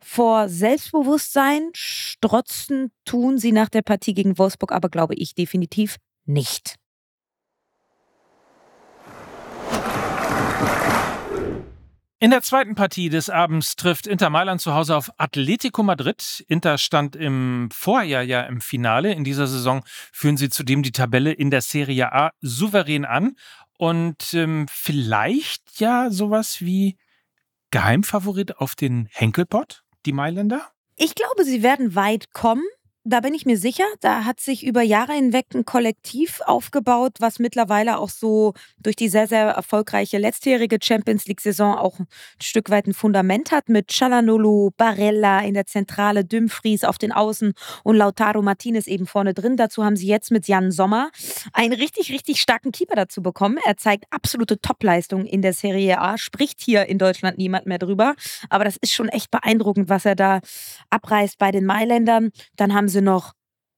Vor 0.00 0.48
Selbstbewusstsein 0.48 1.70
strotzen 1.74 2.90
tun 3.04 3.38
sie 3.38 3.52
nach 3.52 3.68
der 3.68 3.82
Partie 3.82 4.14
gegen 4.14 4.38
Wolfsburg, 4.38 4.72
aber 4.72 4.88
glaube 4.88 5.14
ich 5.14 5.34
definitiv 5.34 5.96
nicht. 6.26 6.76
In 12.24 12.30
der 12.30 12.40
zweiten 12.40 12.74
Partie 12.74 13.10
des 13.10 13.28
Abends 13.28 13.76
trifft 13.76 14.06
Inter 14.06 14.30
Mailand 14.30 14.58
zu 14.58 14.72
Hause 14.72 14.96
auf 14.96 15.10
Atletico 15.18 15.82
Madrid. 15.82 16.42
Inter 16.48 16.78
stand 16.78 17.16
im 17.16 17.68
Vorjahr 17.70 18.22
ja 18.22 18.44
im 18.44 18.62
Finale. 18.62 19.12
In 19.12 19.24
dieser 19.24 19.46
Saison 19.46 19.84
führen 20.10 20.38
sie 20.38 20.48
zudem 20.48 20.82
die 20.82 20.90
Tabelle 20.90 21.32
in 21.32 21.50
der 21.50 21.60
Serie 21.60 22.14
A 22.14 22.30
souverän 22.40 23.04
an. 23.04 23.36
Und 23.76 24.32
ähm, 24.32 24.64
vielleicht 24.70 25.78
ja 25.80 26.08
sowas 26.08 26.62
wie 26.62 26.96
Geheimfavorit 27.70 28.56
auf 28.56 28.74
den 28.74 29.06
Henkelpott, 29.12 29.84
die 30.06 30.12
Mailänder? 30.12 30.62
Ich 30.96 31.14
glaube, 31.14 31.44
sie 31.44 31.62
werden 31.62 31.94
weit 31.94 32.32
kommen. 32.32 32.64
Da 33.06 33.20
bin 33.20 33.34
ich 33.34 33.44
mir 33.44 33.58
sicher. 33.58 33.84
Da 34.00 34.24
hat 34.24 34.40
sich 34.40 34.64
über 34.64 34.80
Jahre 34.80 35.12
hinweg 35.12 35.48
ein 35.54 35.66
Kollektiv 35.66 36.40
aufgebaut, 36.46 37.16
was 37.18 37.38
mittlerweile 37.38 37.98
auch 37.98 38.08
so 38.08 38.54
durch 38.78 38.96
die 38.96 39.10
sehr, 39.10 39.26
sehr 39.26 39.48
erfolgreiche 39.48 40.16
letztjährige 40.16 40.78
Champions 40.82 41.26
League-Saison 41.26 41.76
auch 41.76 41.98
ein 41.98 42.06
Stück 42.40 42.70
weit 42.70 42.86
ein 42.86 42.94
Fundament 42.94 43.52
hat 43.52 43.68
mit 43.68 43.92
Chalanolo, 43.92 44.72
Barella 44.78 45.40
in 45.40 45.52
der 45.52 45.66
Zentrale, 45.66 46.24
Dumfries 46.24 46.82
auf 46.82 46.96
den 46.96 47.12
Außen 47.12 47.52
und 47.82 47.96
Lautaro 47.96 48.40
Martinez 48.40 48.86
eben 48.86 49.06
vorne 49.06 49.34
drin. 49.34 49.58
Dazu 49.58 49.84
haben 49.84 49.96
sie 49.96 50.06
jetzt 50.06 50.30
mit 50.30 50.48
Jan 50.48 50.70
Sommer 50.70 51.10
einen 51.52 51.74
richtig, 51.74 52.10
richtig 52.10 52.40
starken 52.40 52.72
Keeper 52.72 52.96
dazu 52.96 53.20
bekommen. 53.20 53.58
Er 53.66 53.76
zeigt 53.76 54.06
absolute 54.08 54.62
Topleistung 54.62 55.26
in 55.26 55.42
der 55.42 55.52
Serie 55.52 56.00
A, 56.00 56.16
spricht 56.16 56.62
hier 56.62 56.86
in 56.86 56.96
Deutschland 56.96 57.36
niemand 57.36 57.66
mehr 57.66 57.78
drüber. 57.78 58.14
Aber 58.48 58.64
das 58.64 58.78
ist 58.78 58.94
schon 58.94 59.10
echt 59.10 59.30
beeindruckend, 59.30 59.90
was 59.90 60.06
er 60.06 60.14
da 60.14 60.40
abreißt 60.88 61.36
bei 61.38 61.50
den 61.50 61.66
Mailändern. 61.66 62.30
Dann 62.56 62.72
haben 62.72 62.88
sie 62.88 62.93
noch 63.02 63.32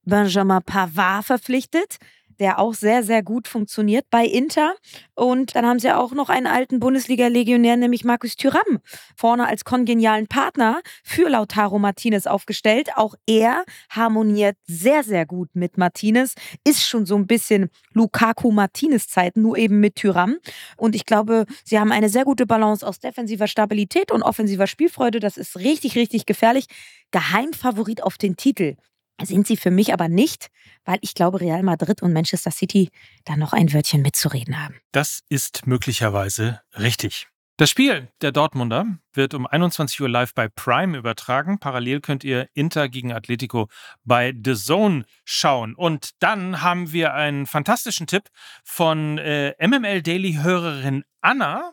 Benjamin 0.04 0.62
Pavard 0.62 1.24
verpflichtet. 1.24 1.98
der 2.38 2.58
auch 2.58 2.74
sehr, 2.74 3.02
sehr 3.02 3.22
gut 3.22 3.48
funktioniert 3.48 4.06
bei 4.10 4.24
Inter. 4.24 4.74
Und 5.14 5.54
dann 5.54 5.64
haben 5.64 5.78
sie 5.78 5.90
auch 5.90 6.12
noch 6.12 6.28
einen 6.28 6.46
alten 6.46 6.80
Bundesliga-Legionär, 6.80 7.76
nämlich 7.76 8.04
Markus 8.04 8.36
Thüram, 8.36 8.80
vorne 9.16 9.46
als 9.46 9.64
kongenialen 9.64 10.26
Partner 10.26 10.80
für 11.02 11.28
Lautaro 11.28 11.78
Martinez 11.78 12.26
aufgestellt. 12.26 12.90
Auch 12.96 13.14
er 13.26 13.64
harmoniert 13.90 14.56
sehr, 14.66 15.02
sehr 15.02 15.26
gut 15.26 15.48
mit 15.54 15.78
Martinez, 15.78 16.34
ist 16.64 16.82
schon 16.84 17.06
so 17.06 17.16
ein 17.16 17.26
bisschen 17.26 17.70
Lukaku-Martinez-Zeit, 17.94 19.36
nur 19.36 19.56
eben 19.56 19.80
mit 19.80 19.96
Thüram. 19.96 20.36
Und 20.76 20.94
ich 20.94 21.06
glaube, 21.06 21.46
sie 21.64 21.78
haben 21.78 21.92
eine 21.92 22.08
sehr 22.08 22.24
gute 22.24 22.46
Balance 22.46 22.86
aus 22.86 22.98
defensiver 22.98 23.46
Stabilität 23.46 24.12
und 24.12 24.22
offensiver 24.22 24.66
Spielfreude. 24.66 25.20
Das 25.20 25.36
ist 25.36 25.56
richtig, 25.56 25.96
richtig 25.96 26.26
gefährlich. 26.26 26.66
Geheimfavorit 27.12 28.02
auf 28.02 28.18
den 28.18 28.36
Titel 28.36 28.76
sind 29.22 29.46
sie 29.46 29.56
für 29.56 29.70
mich 29.70 29.92
aber 29.92 30.08
nicht, 30.08 30.48
weil 30.84 30.98
ich 31.00 31.14
glaube, 31.14 31.40
Real 31.40 31.62
Madrid 31.62 32.02
und 32.02 32.12
Manchester 32.12 32.50
City 32.50 32.90
da 33.24 33.36
noch 33.36 33.52
ein 33.52 33.72
Wörtchen 33.72 34.02
mitzureden 34.02 34.62
haben. 34.62 34.76
Das 34.92 35.22
ist 35.28 35.66
möglicherweise 35.66 36.60
richtig. 36.78 37.28
Das 37.58 37.70
Spiel 37.70 38.08
der 38.20 38.32
Dortmunder 38.32 38.84
wird 39.14 39.32
um 39.32 39.46
21 39.46 40.02
Uhr 40.02 40.10
live 40.10 40.34
bei 40.34 40.46
Prime 40.46 40.98
übertragen. 40.98 41.58
Parallel 41.58 42.02
könnt 42.02 42.22
ihr 42.22 42.50
Inter 42.52 42.90
gegen 42.90 43.12
Atletico 43.12 43.68
bei 44.04 44.34
The 44.44 44.54
Zone 44.54 45.06
schauen. 45.24 45.74
Und 45.74 46.10
dann 46.18 46.60
haben 46.60 46.92
wir 46.92 47.14
einen 47.14 47.46
fantastischen 47.46 48.06
Tipp 48.06 48.24
von 48.62 49.16
äh, 49.16 49.54
MML 49.66 50.02
Daily 50.02 50.34
Hörerin 50.42 51.04
Anna. 51.22 51.72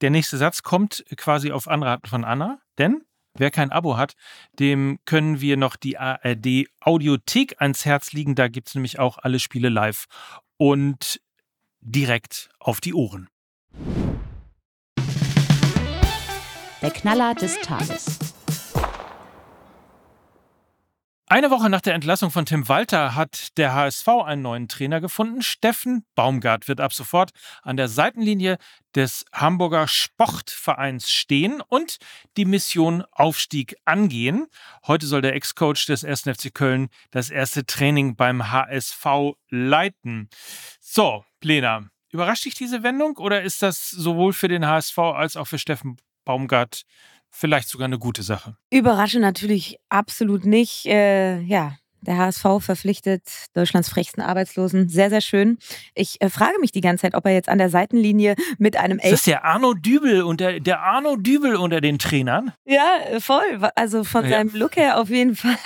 Der 0.00 0.10
nächste 0.10 0.38
Satz 0.38 0.64
kommt 0.64 1.04
quasi 1.16 1.52
auf 1.52 1.68
Anraten 1.68 2.08
von 2.08 2.24
Anna, 2.24 2.58
denn 2.78 3.04
Wer 3.34 3.50
kein 3.50 3.72
Abo 3.72 3.96
hat, 3.96 4.14
dem 4.58 4.98
können 5.06 5.40
wir 5.40 5.56
noch 5.56 5.76
die 5.76 5.98
ARD 5.98 6.66
Audiothek 6.80 7.60
ans 7.60 7.84
Herz 7.84 8.12
liegen. 8.12 8.34
Da 8.34 8.48
gibt 8.48 8.68
es 8.68 8.74
nämlich 8.74 8.98
auch 8.98 9.18
alle 9.18 9.38
Spiele 9.38 9.70
live 9.70 10.06
und 10.58 11.20
direkt 11.80 12.50
auf 12.58 12.80
die 12.80 12.94
Ohren. 12.94 13.28
Der 16.82 16.90
Knaller 16.90 17.34
des 17.34 17.58
Tages. 17.60 18.18
Eine 21.32 21.50
Woche 21.50 21.70
nach 21.70 21.80
der 21.80 21.94
Entlassung 21.94 22.30
von 22.30 22.44
Tim 22.44 22.68
Walter 22.68 23.14
hat 23.14 23.56
der 23.56 23.72
HSV 23.72 24.06
einen 24.06 24.42
neuen 24.42 24.68
Trainer 24.68 25.00
gefunden. 25.00 25.40
Steffen 25.40 26.04
Baumgart 26.14 26.68
wird 26.68 26.78
ab 26.78 26.92
sofort 26.92 27.30
an 27.62 27.78
der 27.78 27.88
Seitenlinie 27.88 28.58
des 28.94 29.24
Hamburger 29.32 29.88
Sportvereins 29.88 31.10
stehen 31.10 31.62
und 31.66 31.96
die 32.36 32.44
Mission 32.44 33.02
Aufstieg 33.12 33.76
angehen. 33.86 34.46
Heute 34.86 35.06
soll 35.06 35.22
der 35.22 35.34
Ex-Coach 35.34 35.86
des 35.86 36.04
1. 36.04 36.24
FC 36.24 36.52
Köln 36.52 36.90
das 37.12 37.30
erste 37.30 37.64
Training 37.64 38.14
beim 38.14 38.50
HSV 38.50 39.32
leiten. 39.48 40.28
So, 40.80 41.24
Lena, 41.42 41.86
überrascht 42.10 42.44
dich 42.44 42.56
diese 42.56 42.82
Wendung 42.82 43.16
oder 43.16 43.40
ist 43.40 43.62
das 43.62 43.88
sowohl 43.88 44.34
für 44.34 44.48
den 44.48 44.66
HSV 44.66 44.98
als 44.98 45.38
auch 45.38 45.46
für 45.46 45.58
Steffen 45.58 45.96
Baumgart 46.26 46.82
vielleicht 47.32 47.68
sogar 47.68 47.86
eine 47.86 47.98
gute 47.98 48.22
Sache. 48.22 48.56
Überraschend 48.70 49.22
natürlich 49.22 49.78
absolut 49.88 50.44
nicht. 50.44 50.86
Äh, 50.86 51.40
ja, 51.40 51.76
der 52.02 52.18
HSV 52.18 52.44
verpflichtet 52.60 53.22
Deutschlands 53.54 53.88
frechsten 53.88 54.22
Arbeitslosen. 54.22 54.88
Sehr, 54.88 55.10
sehr 55.10 55.20
schön. 55.20 55.58
Ich 55.94 56.20
äh, 56.20 56.28
frage 56.28 56.58
mich 56.60 56.72
die 56.72 56.80
ganze 56.80 57.02
Zeit, 57.02 57.14
ob 57.14 57.24
er 57.26 57.32
jetzt 57.32 57.48
an 57.48 57.58
der 57.58 57.70
Seitenlinie 57.70 58.34
mit 58.58 58.76
einem 58.76 58.98
Elf. 58.98 59.10
Das 59.10 59.20
ist 59.20 59.26
der 59.26 59.44
Arno 59.44 59.74
Dübel 59.74 60.22
unter 60.22 60.60
der 60.60 60.80
Arno 60.80 61.16
Dübel 61.16 61.56
unter 61.56 61.80
den 61.80 61.98
Trainern. 61.98 62.52
Ja, 62.64 62.98
äh, 63.10 63.20
voll. 63.20 63.42
Also 63.76 64.04
von 64.04 64.24
ja. 64.24 64.30
seinem 64.30 64.50
Look 64.54 64.76
her 64.76 65.00
auf 65.00 65.08
jeden 65.08 65.36
Fall. 65.36 65.56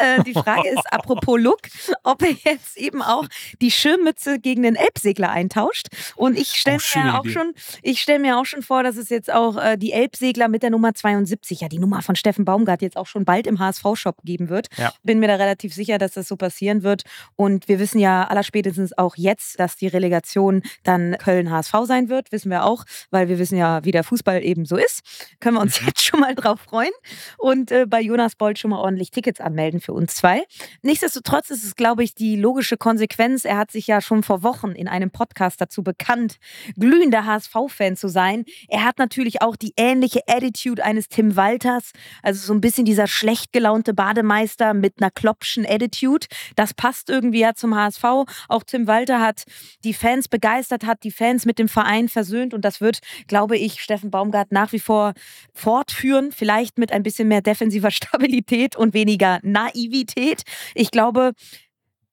Äh, 0.00 0.22
die 0.24 0.32
Frage 0.32 0.68
ist, 0.68 0.84
apropos 0.92 1.40
Look, 1.40 1.60
ob 2.02 2.22
er 2.22 2.32
jetzt 2.44 2.76
eben 2.76 3.02
auch 3.02 3.26
die 3.60 3.70
Schirmmütze 3.70 4.38
gegen 4.38 4.62
den 4.62 4.74
Elbsegler 4.74 5.30
eintauscht. 5.30 5.88
Und 6.16 6.38
ich 6.38 6.52
stelle 6.52 6.78
oh, 6.94 6.98
mir 6.98 7.18
auch 7.18 7.26
schon, 7.26 7.54
ich 7.82 8.00
stelle 8.00 8.18
mir 8.18 8.38
auch 8.38 8.46
schon 8.46 8.62
vor, 8.62 8.82
dass 8.82 8.96
es 8.96 9.08
jetzt 9.10 9.32
auch 9.32 9.56
äh, 9.56 9.76
die 9.76 9.92
Elbsegler 9.92 10.48
mit 10.48 10.62
der 10.62 10.70
Nummer 10.70 10.94
72, 10.94 11.60
ja 11.60 11.68
die 11.68 11.78
Nummer 11.78 12.02
von 12.02 12.16
Steffen 12.16 12.44
Baumgart 12.44 12.82
jetzt 12.82 12.96
auch 12.96 13.06
schon 13.06 13.24
bald 13.24 13.46
im 13.46 13.58
HSV-Shop 13.58 14.16
geben 14.24 14.48
wird. 14.48 14.68
Ja. 14.76 14.92
Bin 15.02 15.18
mir 15.18 15.28
da 15.28 15.36
relativ 15.36 15.74
sicher 15.74 15.83
sicher, 15.84 15.98
dass 15.98 16.12
das 16.12 16.28
so 16.28 16.36
passieren 16.36 16.82
wird. 16.82 17.02
Und 17.36 17.68
wir 17.68 17.78
wissen 17.78 17.98
ja 17.98 18.24
allerspätestens 18.24 18.96
auch 18.96 19.16
jetzt, 19.16 19.60
dass 19.60 19.76
die 19.76 19.86
Relegation 19.86 20.62
dann 20.82 21.16
Köln-HSV 21.18 21.74
sein 21.84 22.08
wird. 22.08 22.32
Wissen 22.32 22.50
wir 22.50 22.64
auch, 22.64 22.84
weil 23.10 23.28
wir 23.28 23.38
wissen 23.38 23.58
ja, 23.58 23.84
wie 23.84 23.90
der 23.90 24.02
Fußball 24.02 24.42
eben 24.42 24.64
so 24.64 24.76
ist. 24.76 25.02
Können 25.40 25.56
wir 25.56 25.60
uns 25.60 25.80
mhm. 25.80 25.86
jetzt 25.88 26.02
schon 26.02 26.20
mal 26.20 26.34
drauf 26.34 26.60
freuen. 26.60 26.92
Und 27.36 27.70
äh, 27.70 27.84
bei 27.86 28.00
Jonas 28.00 28.34
Bolt 28.34 28.58
schon 28.58 28.70
mal 28.70 28.78
ordentlich 28.78 29.10
Tickets 29.10 29.40
anmelden 29.40 29.80
für 29.80 29.92
uns 29.92 30.14
zwei. 30.14 30.42
Nichtsdestotrotz 30.82 31.50
ist 31.50 31.64
es, 31.64 31.76
glaube 31.76 32.02
ich, 32.02 32.14
die 32.14 32.36
logische 32.36 32.78
Konsequenz. 32.78 33.44
Er 33.44 33.58
hat 33.58 33.70
sich 33.70 33.86
ja 33.86 34.00
schon 34.00 34.22
vor 34.22 34.42
Wochen 34.42 34.72
in 34.72 34.88
einem 34.88 35.10
Podcast 35.10 35.60
dazu 35.60 35.82
bekannt, 35.82 36.36
glühender 36.78 37.26
HSV-Fan 37.26 37.96
zu 37.96 38.08
sein. 38.08 38.44
Er 38.68 38.84
hat 38.84 38.98
natürlich 38.98 39.42
auch 39.42 39.56
die 39.56 39.74
ähnliche 39.76 40.20
Attitude 40.26 40.82
eines 40.82 41.08
Tim 41.08 41.36
Walters. 41.36 41.92
Also 42.22 42.46
so 42.46 42.54
ein 42.54 42.62
bisschen 42.62 42.86
dieser 42.86 43.06
schlecht 43.06 43.52
gelaunte 43.52 43.92
Bademeister 43.92 44.72
mit 44.72 44.94
einer 45.00 45.10
klopschen 45.10 45.64
Attitude. 45.74 46.26
Das 46.56 46.74
passt 46.74 47.10
irgendwie 47.10 47.40
ja 47.40 47.54
zum 47.54 47.74
HSV. 47.74 48.04
Auch 48.48 48.62
Tim 48.64 48.86
Walter 48.86 49.20
hat 49.20 49.44
die 49.84 49.94
Fans 49.94 50.28
begeistert, 50.28 50.84
hat 50.84 51.04
die 51.04 51.10
Fans 51.10 51.44
mit 51.44 51.58
dem 51.58 51.68
Verein 51.68 52.08
versöhnt 52.08 52.54
und 52.54 52.64
das 52.64 52.80
wird, 52.80 53.00
glaube 53.26 53.56
ich, 53.56 53.80
Steffen 53.80 54.10
Baumgart 54.10 54.52
nach 54.52 54.72
wie 54.72 54.78
vor 54.78 55.14
fortführen. 55.52 56.32
Vielleicht 56.32 56.78
mit 56.78 56.92
ein 56.92 57.02
bisschen 57.02 57.28
mehr 57.28 57.42
defensiver 57.42 57.90
Stabilität 57.92 58.76
und 58.76 58.94
weniger 58.94 59.40
Naivität. 59.42 60.42
Ich 60.74 60.90
glaube, 60.90 61.32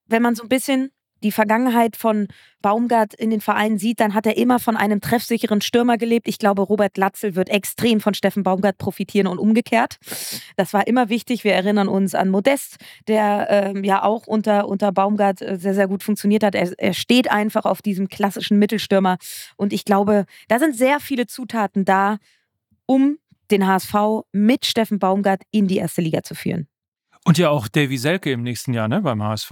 wenn 0.08 0.22
man 0.22 0.36
so 0.36 0.44
ein 0.44 0.50
bisschen 0.50 0.92
die 1.24 1.32
Vergangenheit 1.32 1.96
von 1.96 2.28
Baumgart 2.62 3.14
in 3.14 3.30
den 3.30 3.42
Vereinen 3.42 3.78
sieht, 3.78 4.00
dann 4.00 4.14
hat 4.14 4.26
er 4.26 4.38
immer 4.38 4.60
von 4.60 4.78
einem 4.78 5.02
treffsicheren 5.02 5.62
Stürmer 5.62 5.98
gelebt. 5.98 6.28
Ich 6.28 6.38
glaube, 6.38 6.62
Robert 6.62 6.98
Latzel 6.98 7.36
wird 7.36 7.50
extrem 7.50 8.00
von 8.00 8.14
Steffen 8.14 8.44
Baumgart 8.44 8.78
profitieren 8.78 9.28
und 9.28 9.40
umgekehrt. 9.40 9.98
Das 10.58 10.74
war 10.74 10.88
immer 10.88 11.10
wichtig. 11.10 11.44
Wir 11.44 11.54
erinnern 11.54 11.88
uns 11.88 12.16
an 12.16 12.30
Modest, 12.30 12.78
der 13.08 13.48
ähm, 13.50 13.84
ja 13.84 14.04
auch 14.04 14.28
unter, 14.28 14.68
unter 14.68 14.92
Baumgart 14.92 15.42
äh, 15.42 15.58
sehr, 15.58 15.74
sehr 15.74 15.88
gut 15.88 16.04
funktioniert 16.04 16.44
hat. 16.44 16.56
Er, 16.56 16.72
er 16.78 16.94
steht 16.94 17.32
einfach 17.32 17.66
auf 17.66 17.82
diesem 17.82 18.08
klassischen 18.08 18.60
Mittelstürmer. 18.60 19.18
Und 19.58 19.74
ich 19.74 19.86
glaube, 19.86 20.26
da 20.48 20.60
sind 20.60 20.76
sehr 20.76 21.00
viele 21.00 21.28
Zutaten 21.28 21.86
da, 21.86 22.18
um 22.86 23.18
den 23.50 23.68
HSV 23.68 23.94
mit 24.32 24.66
Steffen 24.66 25.00
Baumgart 25.00 25.44
in 25.52 25.68
die 25.68 25.78
erste 25.78 26.02
Liga 26.02 26.24
zu 26.24 26.36
führen. 26.36 26.68
Und 27.24 27.38
ja 27.38 27.50
auch 27.50 27.68
Davy 27.68 27.98
Selke 27.98 28.32
im 28.32 28.42
nächsten 28.42 28.74
Jahr 28.74 28.88
ne, 28.88 29.02
beim 29.02 29.22
HSV. 29.22 29.52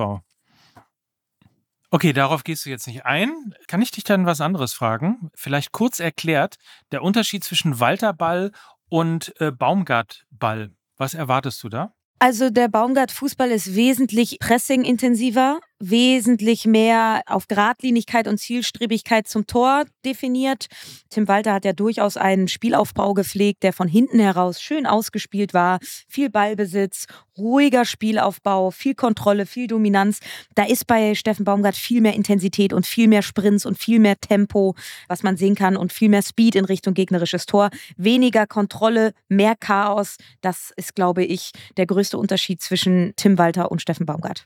Okay, 1.91 2.13
darauf 2.13 2.43
gehst 2.43 2.65
du 2.65 2.69
jetzt 2.69 2.87
nicht 2.87 3.05
ein. 3.05 3.55
Kann 3.67 3.81
ich 3.81 3.89
dich 3.89 4.03
dann 4.03 4.27
was 4.27 4.41
anderes 4.41 4.73
fragen? 4.73 5.31
Vielleicht 5.33 5.71
kurz 5.71 5.99
erklärt, 5.99 6.57
der 6.91 7.01
Unterschied 7.01 7.43
zwischen 7.43 7.79
Walterball 7.79 8.51
und 8.89 9.33
äh, 9.39 9.51
Baumgartball. 9.51 10.71
Was 10.97 11.15
erwartest 11.15 11.63
du 11.63 11.69
da? 11.69 11.93
Also 12.19 12.49
der 12.49 12.67
Baumgart-Fußball 12.67 13.49
ist 13.49 13.75
wesentlich 13.75 14.39
pressing-intensiver, 14.39 15.61
wesentlich 15.79 16.65
mehr 16.65 17.21
auf 17.25 17.47
Gradlinigkeit 17.47 18.27
und 18.27 18.37
Zielstrebigkeit 18.37 19.27
zum 19.27 19.47
Tor 19.47 19.85
definiert. 20.05 20.67
Tim 21.09 21.27
Walter 21.27 21.53
hat 21.53 21.65
ja 21.65 21.73
durchaus 21.73 22.17
einen 22.17 22.47
Spielaufbau 22.47 23.13
gepflegt, 23.13 23.63
der 23.63 23.73
von 23.73 23.87
hinten 23.87 24.19
heraus 24.19 24.61
schön 24.61 24.85
ausgespielt 24.85 25.53
war. 25.53 25.79
Viel 26.07 26.29
Ballbesitz, 26.29 27.05
ruhiger 27.37 27.85
Spielaufbau, 27.85 28.71
viel 28.71 28.93
Kontrolle, 28.93 29.45
viel 29.45 29.67
Dominanz. 29.67 30.19
Da 30.55 30.65
ist 30.65 30.85
bei 30.85 31.15
Steffen 31.15 31.45
Baumgart 31.45 31.75
viel 31.75 32.01
mehr 32.01 32.13
Intensität 32.13 32.73
und 32.73 32.85
viel 32.85 33.07
mehr 33.07 33.21
Sprints 33.21 33.65
und 33.65 33.77
viel 33.77 33.99
mehr 33.99 34.19
Tempo, 34.19 34.75
was 35.07 35.23
man 35.23 35.37
sehen 35.37 35.55
kann 35.55 35.77
und 35.77 35.93
viel 35.93 36.09
mehr 36.09 36.21
Speed 36.21 36.55
in 36.55 36.65
Richtung 36.65 36.93
gegnerisches 36.93 37.45
Tor. 37.45 37.69
Weniger 37.95 38.45
Kontrolle, 38.47 39.13
mehr 39.29 39.55
Chaos. 39.55 40.17
Das 40.41 40.71
ist, 40.75 40.95
glaube 40.95 41.23
ich, 41.23 41.51
der 41.77 41.85
größte 41.85 42.17
Unterschied 42.17 42.61
zwischen 42.61 43.13
Tim 43.15 43.37
Walter 43.37 43.71
und 43.71 43.81
Steffen 43.81 44.05
Baumgart. 44.05 44.45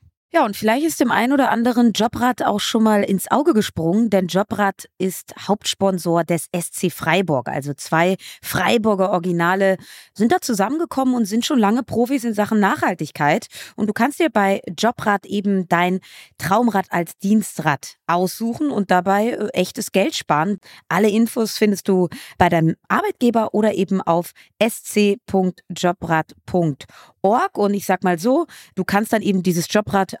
Ja, 0.33 0.45
und 0.45 0.55
vielleicht 0.55 0.85
ist 0.85 1.01
dem 1.01 1.11
einen 1.11 1.33
oder 1.33 1.51
anderen 1.51 1.91
Jobrad 1.91 2.41
auch 2.41 2.61
schon 2.61 2.83
mal 2.83 3.03
ins 3.03 3.29
Auge 3.29 3.53
gesprungen, 3.53 4.09
denn 4.09 4.27
Jobrad 4.27 4.87
ist 4.97 5.33
Hauptsponsor 5.45 6.23
des 6.23 6.47
SC 6.55 6.89
Freiburg. 6.89 7.49
Also 7.49 7.73
zwei 7.73 8.15
Freiburger 8.41 9.09
Originale 9.09 9.75
sind 10.13 10.31
da 10.31 10.39
zusammengekommen 10.39 11.15
und 11.15 11.25
sind 11.25 11.45
schon 11.45 11.59
lange 11.59 11.83
Profis 11.83 12.23
in 12.23 12.33
Sachen 12.33 12.61
Nachhaltigkeit. 12.61 13.47
Und 13.75 13.87
du 13.87 13.93
kannst 13.93 14.19
dir 14.19 14.29
bei 14.29 14.61
Jobrad 14.79 15.25
eben 15.25 15.67
dein 15.67 15.99
Traumrad 16.37 16.85
als 16.91 17.17
Dienstrad 17.17 17.97
aussuchen 18.07 18.71
und 18.71 18.89
dabei 18.89 19.31
äh, 19.31 19.49
echtes 19.49 19.91
Geld 19.91 20.15
sparen. 20.15 20.59
Alle 20.87 21.09
Infos 21.09 21.57
findest 21.57 21.89
du 21.89 22.07
bei 22.37 22.47
deinem 22.47 22.77
Arbeitgeber 22.87 23.53
oder 23.53 23.73
eben 23.73 24.01
auf 24.01 24.31
sc.jobrad.org 24.63 26.87
org 27.21 27.57
und 27.57 27.73
ich 27.73 27.85
sag 27.85 28.03
mal 28.03 28.19
so, 28.19 28.45
du 28.75 28.83
kannst 28.83 29.13
dann 29.13 29.21
eben 29.21 29.43
dieses 29.43 29.71
Jobrad 29.71 30.20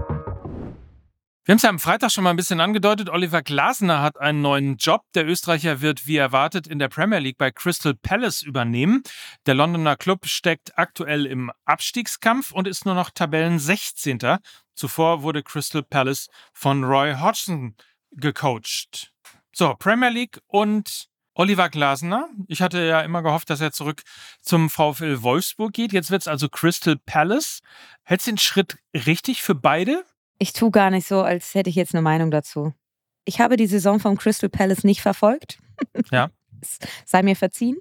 Wir 1.43 1.53
haben 1.53 1.57
es 1.57 1.63
ja 1.63 1.69
am 1.69 1.79
Freitag 1.79 2.11
schon 2.11 2.23
mal 2.23 2.29
ein 2.29 2.35
bisschen 2.35 2.61
angedeutet. 2.61 3.09
Oliver 3.09 3.41
Glasner 3.41 4.03
hat 4.03 4.19
einen 4.19 4.43
neuen 4.43 4.77
Job. 4.77 5.01
Der 5.15 5.25
Österreicher 5.27 5.81
wird, 5.81 6.05
wie 6.05 6.17
erwartet, 6.17 6.67
in 6.67 6.77
der 6.77 6.87
Premier 6.87 7.17
League 7.17 7.39
bei 7.39 7.49
Crystal 7.49 7.95
Palace 7.95 8.43
übernehmen. 8.43 9.01
Der 9.47 9.55
Londoner 9.55 9.95
Club 9.95 10.27
steckt 10.27 10.77
aktuell 10.77 11.25
im 11.25 11.51
Abstiegskampf 11.65 12.51
und 12.51 12.67
ist 12.67 12.85
nur 12.85 12.93
noch 12.93 13.09
Tabellen 13.09 13.57
16. 13.57 14.19
Zuvor 14.75 15.23
wurde 15.23 15.41
Crystal 15.41 15.81
Palace 15.81 16.27
von 16.53 16.83
Roy 16.83 17.15
Hodgson 17.15 17.75
gecoacht. 18.11 19.11
So, 19.51 19.73
Premier 19.73 20.09
League 20.09 20.39
und 20.45 21.07
Oliver 21.33 21.69
Glasner. 21.69 22.29
Ich 22.49 22.61
hatte 22.61 22.85
ja 22.85 23.01
immer 23.01 23.23
gehofft, 23.23 23.49
dass 23.49 23.61
er 23.61 23.71
zurück 23.71 24.03
zum 24.41 24.69
VfL 24.69 25.23
Wolfsburg 25.23 25.73
geht. 25.73 25.91
Jetzt 25.91 26.11
wird 26.11 26.21
es 26.21 26.27
also 26.27 26.49
Crystal 26.49 26.97
Palace. 26.97 27.61
Hältst 28.03 28.27
du 28.27 28.31
den 28.33 28.37
Schritt 28.37 28.77
richtig 28.93 29.41
für 29.41 29.55
beide? 29.55 30.05
Ich 30.41 30.53
tue 30.53 30.71
gar 30.71 30.89
nicht 30.89 31.07
so, 31.07 31.21
als 31.21 31.53
hätte 31.53 31.69
ich 31.69 31.75
jetzt 31.75 31.93
eine 31.93 32.01
Meinung 32.01 32.31
dazu. 32.31 32.73
Ich 33.25 33.39
habe 33.39 33.57
die 33.57 33.67
Saison 33.67 33.99
vom 33.99 34.17
Crystal 34.17 34.49
Palace 34.49 34.83
nicht 34.83 34.99
verfolgt. 34.99 35.59
Ja. 36.11 36.31
sei 37.05 37.21
mir 37.21 37.35
verziehen. 37.35 37.77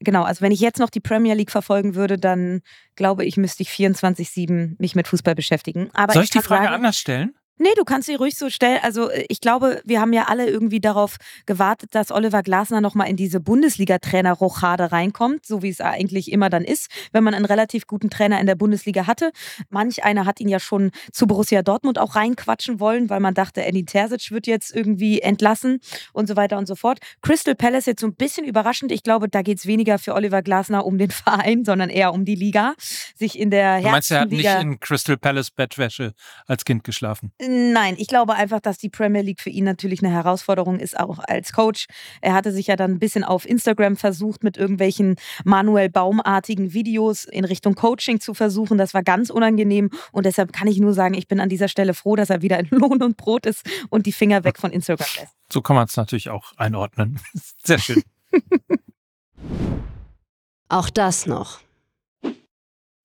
Genau, 0.00 0.24
also 0.24 0.40
wenn 0.40 0.50
ich 0.50 0.58
jetzt 0.58 0.80
noch 0.80 0.90
die 0.90 0.98
Premier 0.98 1.34
League 1.34 1.52
verfolgen 1.52 1.94
würde, 1.94 2.18
dann 2.18 2.62
glaube 2.96 3.24
ich, 3.24 3.36
müsste 3.36 3.62
ich 3.62 3.68
24-7 3.68 4.74
mich 4.80 4.96
mit 4.96 5.06
Fußball 5.06 5.36
beschäftigen. 5.36 5.90
Aber 5.92 6.12
Soll 6.12 6.24
ich, 6.24 6.30
ich 6.30 6.40
die 6.40 6.44
Frage 6.44 6.64
sagen, 6.64 6.74
anders 6.74 6.98
stellen? 6.98 7.36
Nee, 7.58 7.68
du 7.76 7.84
kannst 7.84 8.06
sie 8.06 8.14
ruhig 8.14 8.36
so 8.36 8.50
stellen. 8.50 8.80
Also 8.82 9.10
äh, 9.10 9.24
ich 9.28 9.40
glaube, 9.40 9.80
wir 9.84 10.00
haben 10.00 10.12
ja 10.12 10.24
alle 10.24 10.48
irgendwie 10.48 10.80
darauf 10.80 11.16
gewartet, 11.46 11.94
dass 11.94 12.10
Oliver 12.10 12.42
Glasner 12.42 12.80
nochmal 12.80 13.08
in 13.08 13.16
diese 13.16 13.40
Bundesliga-Trainer-Rochade 13.40 14.90
reinkommt, 14.90 15.46
so 15.46 15.62
wie 15.62 15.68
es 15.68 15.80
eigentlich 15.80 16.32
immer 16.32 16.50
dann 16.50 16.64
ist, 16.64 16.88
wenn 17.12 17.22
man 17.22 17.34
einen 17.34 17.44
relativ 17.44 17.86
guten 17.86 18.10
Trainer 18.10 18.40
in 18.40 18.46
der 18.46 18.54
Bundesliga 18.54 19.06
hatte. 19.06 19.32
Manch 19.68 20.02
einer 20.02 20.24
hat 20.26 20.40
ihn 20.40 20.48
ja 20.48 20.60
schon 20.60 20.90
zu 21.12 21.26
Borussia 21.26 21.62
Dortmund 21.62 21.98
auch 21.98 22.16
reinquatschen 22.16 22.80
wollen, 22.80 23.10
weil 23.10 23.20
man 23.20 23.34
dachte, 23.34 23.64
Eddie 23.64 23.84
Terzic 23.84 24.30
wird 24.30 24.46
jetzt 24.46 24.74
irgendwie 24.74 25.20
entlassen 25.20 25.80
und 26.12 26.26
so 26.26 26.36
weiter 26.36 26.58
und 26.58 26.66
so 26.66 26.74
fort. 26.74 26.98
Crystal 27.20 27.54
Palace 27.54 27.86
jetzt 27.86 28.00
so 28.00 28.06
ein 28.06 28.14
bisschen 28.14 28.46
überraschend. 28.46 28.92
Ich 28.92 29.02
glaube, 29.02 29.28
da 29.28 29.42
geht 29.42 29.58
es 29.58 29.66
weniger 29.66 29.98
für 29.98 30.14
Oliver 30.14 30.42
Glasner 30.42 30.86
um 30.86 30.98
den 30.98 31.10
Verein, 31.12 31.64
sondern 31.64 31.90
eher 31.90 32.12
um 32.12 32.24
die 32.24 32.34
Liga. 32.34 32.74
Sich 33.14 33.38
in 33.38 33.50
der 33.50 33.80
Du 33.80 33.88
meinst, 33.88 34.10
er 34.10 34.20
hat 34.20 34.30
nicht 34.30 34.46
in 34.46 34.80
Crystal 34.80 35.16
Palace 35.16 35.50
Bettwäsche 35.50 36.14
als 36.46 36.64
Kind 36.64 36.84
geschlafen? 36.84 37.32
Nein, 37.44 37.96
ich 37.98 38.06
glaube 38.06 38.34
einfach, 38.34 38.60
dass 38.60 38.78
die 38.78 38.88
Premier 38.88 39.22
League 39.22 39.40
für 39.40 39.50
ihn 39.50 39.64
natürlich 39.64 40.00
eine 40.00 40.12
Herausforderung 40.12 40.78
ist, 40.78 40.98
auch 40.98 41.18
als 41.18 41.52
Coach. 41.52 41.86
Er 42.20 42.34
hatte 42.34 42.52
sich 42.52 42.68
ja 42.68 42.76
dann 42.76 42.92
ein 42.92 42.98
bisschen 43.00 43.24
auf 43.24 43.48
Instagram 43.48 43.96
versucht, 43.96 44.44
mit 44.44 44.56
irgendwelchen 44.56 45.16
Manuel 45.44 45.90
Baumartigen 45.90 46.72
Videos 46.72 47.24
in 47.24 47.44
Richtung 47.44 47.74
Coaching 47.74 48.20
zu 48.20 48.34
versuchen. 48.34 48.78
Das 48.78 48.94
war 48.94 49.02
ganz 49.02 49.28
unangenehm 49.28 49.90
und 50.12 50.24
deshalb 50.24 50.52
kann 50.52 50.68
ich 50.68 50.78
nur 50.78 50.94
sagen, 50.94 51.14
ich 51.14 51.26
bin 51.26 51.40
an 51.40 51.48
dieser 51.48 51.66
Stelle 51.66 51.94
froh, 51.94 52.14
dass 52.14 52.30
er 52.30 52.42
wieder 52.42 52.60
in 52.60 52.68
Lohn 52.70 53.02
und 53.02 53.16
Brot 53.16 53.46
ist 53.46 53.68
und 53.90 54.06
die 54.06 54.12
Finger 54.12 54.44
weg 54.44 54.58
von 54.58 54.70
Instagram 54.70 55.08
lässt. 55.18 55.34
So 55.52 55.62
kann 55.62 55.74
man 55.74 55.86
es 55.86 55.96
natürlich 55.96 56.30
auch 56.30 56.52
einordnen. 56.56 57.18
Sehr 57.64 57.78
schön. 57.78 58.02
auch 60.68 60.90
das 60.90 61.26
noch. 61.26 61.58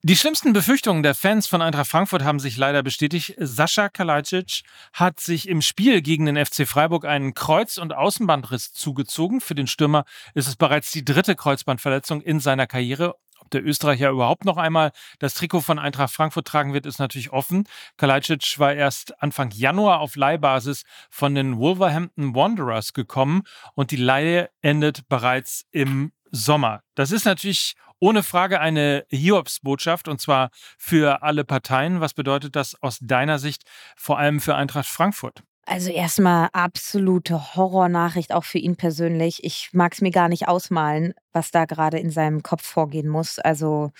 Die 0.08 0.15
schlimmsten 0.15 0.54
Befürchtungen 0.54 1.04
der 1.04 1.13
Fans 1.13 1.48
von 1.48 1.62
Eintracht 1.62 1.89
Frankfurt 1.89 2.24
haben 2.24 2.39
sich 2.39 2.56
leider 2.56 2.82
bestätigt. 2.82 3.36
Sascha 3.39 3.89
Kalajdzic 3.89 4.62
hat 4.93 5.20
sich 5.20 5.50
im 5.50 5.62
Spiel 5.62 6.02
gegen 6.02 6.26
den 6.26 6.38
FC 6.38 6.65
Freiburg 6.65 7.04
einen 7.04 7.34
Kreuz- 7.34 7.78
und 7.78 7.93
Außenbandriss 7.93 8.72
zugezogen. 8.72 9.41
Für 9.41 9.54
den 9.54 9.67
Stürmer 9.67 10.06
ist 10.34 10.48
es 10.48 10.56
bereits 10.56 10.91
die 10.91 11.04
dritte 11.04 11.36
Kreuzbandverletzung 11.36 12.22
in 12.22 12.39
seiner 12.39 12.67
Karriere. 12.67 13.15
Ob 13.41 13.50
der 13.50 13.65
Österreicher 13.65 14.10
überhaupt 14.10 14.46
noch 14.46 14.56
einmal 14.56 14.93
das 15.20 15.34
Trikot 15.34 15.60
von 15.60 15.78
Eintracht 15.78 16.13
Frankfurt 16.13 16.48
tragen 16.48 16.72
wird, 16.72 16.86
ist 16.86 17.00
natürlich 17.00 17.34
offen. 17.34 17.65
Kalajdzic 17.98 18.60
war 18.60 18.74
erst 18.74 19.22
Anfang 19.22 19.52
Januar 19.52 20.00
auf 20.00 20.15
Leihbasis 20.15 20.84
von 21.10 21.36
den 21.36 21.58
Wolverhampton 21.58 22.34
Wanderers 22.34 22.93
gekommen 22.93 23.41
und 23.74 23.91
die 23.91 23.98
Leihe 23.98 24.50
endet 24.62 25.10
bereits 25.10 25.65
im 25.72 26.13
Sommer. 26.32 26.82
Das 26.96 27.12
ist 27.12 27.26
natürlich 27.26 27.76
ohne 28.00 28.24
Frage 28.24 28.60
eine 28.60 29.06
Hiobsbotschaft 29.10 30.08
und 30.08 30.22
zwar 30.22 30.50
für 30.78 31.24
alle 31.24 31.44
Parteien. 31.44 32.02
Was 32.02 32.14
bedeutet 32.14 32.56
das 32.56 32.82
aus 32.82 33.00
deiner 33.02 33.40
Sicht 33.40 33.64
vor 33.96 34.18
allem 34.18 34.40
für 34.40 34.56
Eintracht 34.56 34.88
Frankfurt? 34.88 35.44
Also 35.66 35.92
erstmal 35.92 36.48
absolute 36.54 37.56
Horrornachricht 37.56 38.34
auch 38.34 38.46
für 38.46 38.58
ihn 38.58 38.78
persönlich. 38.78 39.44
Ich 39.44 39.70
mag 39.74 39.94
es 39.94 40.02
mir 40.02 40.12
gar 40.12 40.30
nicht 40.30 40.48
ausmalen, 40.48 41.14
was 41.34 41.52
da 41.52 41.66
gerade 41.66 42.00
in 42.00 42.10
seinem 42.10 42.42
Kopf 42.42 42.66
vorgehen 42.66 43.10
muss. 43.10 43.38
Also 43.38 43.92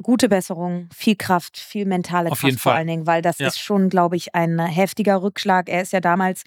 gute 0.00 0.28
Besserung, 0.28 0.88
viel 0.94 1.16
Kraft, 1.16 1.58
viel 1.58 1.84
mentale 1.84 2.30
Auf 2.30 2.40
Kraft 2.40 2.60
vor 2.60 2.70
Fall. 2.70 2.78
allen 2.78 2.86
Dingen, 2.86 3.06
weil 3.08 3.22
das 3.22 3.38
ja. 3.38 3.48
ist 3.48 3.58
schon, 3.58 3.88
glaube 3.88 4.14
ich, 4.14 4.36
ein 4.36 4.60
heftiger 4.60 5.20
Rückschlag. 5.20 5.68
Er 5.68 5.82
ist 5.82 5.92
ja 5.92 6.00
damals 6.00 6.44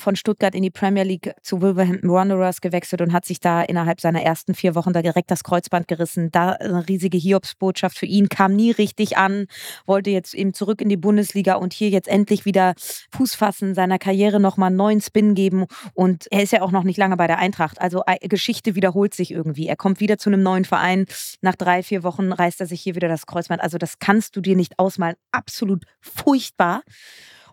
von 0.00 0.16
Stuttgart 0.16 0.54
in 0.54 0.62
die 0.62 0.70
Premier 0.70 1.02
League 1.02 1.34
zu 1.42 1.60
Wolverhampton 1.62 2.10
Wanderers 2.10 2.60
gewechselt 2.60 3.00
und 3.00 3.12
hat 3.12 3.24
sich 3.24 3.40
da 3.40 3.62
innerhalb 3.62 4.00
seiner 4.00 4.22
ersten 4.22 4.54
vier 4.54 4.74
Wochen 4.74 4.92
da 4.92 5.02
direkt 5.02 5.30
das 5.30 5.44
Kreuzband 5.44 5.88
gerissen. 5.88 6.30
Da 6.30 6.52
eine 6.52 6.88
riesige 6.88 7.18
Hiobsbotschaft 7.18 7.98
für 7.98 8.06
ihn, 8.06 8.28
kam 8.28 8.54
nie 8.54 8.70
richtig 8.70 9.16
an, 9.16 9.46
wollte 9.86 10.10
jetzt 10.10 10.34
eben 10.34 10.54
zurück 10.54 10.80
in 10.80 10.88
die 10.88 10.96
Bundesliga 10.96 11.54
und 11.54 11.72
hier 11.72 11.88
jetzt 11.88 12.08
endlich 12.08 12.44
wieder 12.44 12.74
Fuß 13.10 13.34
fassen, 13.34 13.74
seiner 13.74 13.98
Karriere 13.98 14.40
nochmal 14.40 14.68
einen 14.68 14.76
neuen 14.76 15.00
Spin 15.00 15.34
geben. 15.34 15.66
Und 15.94 16.26
er 16.30 16.42
ist 16.42 16.52
ja 16.52 16.62
auch 16.62 16.70
noch 16.70 16.84
nicht 16.84 16.98
lange 16.98 17.16
bei 17.16 17.26
der 17.26 17.38
Eintracht. 17.38 17.80
Also 17.80 18.02
Geschichte 18.22 18.74
wiederholt 18.74 19.14
sich 19.14 19.30
irgendwie. 19.30 19.66
Er 19.66 19.76
kommt 19.76 20.00
wieder 20.00 20.18
zu 20.18 20.30
einem 20.30 20.42
neuen 20.42 20.64
Verein. 20.64 21.06
Nach 21.40 21.54
drei, 21.54 21.82
vier 21.82 22.02
Wochen 22.02 22.32
reißt 22.32 22.60
er 22.60 22.66
sich 22.66 22.80
hier 22.80 22.94
wieder 22.94 23.08
das 23.08 23.26
Kreuzband. 23.26 23.62
Also 23.62 23.78
das 23.78 23.98
kannst 23.98 24.36
du 24.36 24.40
dir 24.40 24.56
nicht 24.56 24.78
ausmalen. 24.78 25.16
Absolut 25.32 25.84
furchtbar 26.00 26.82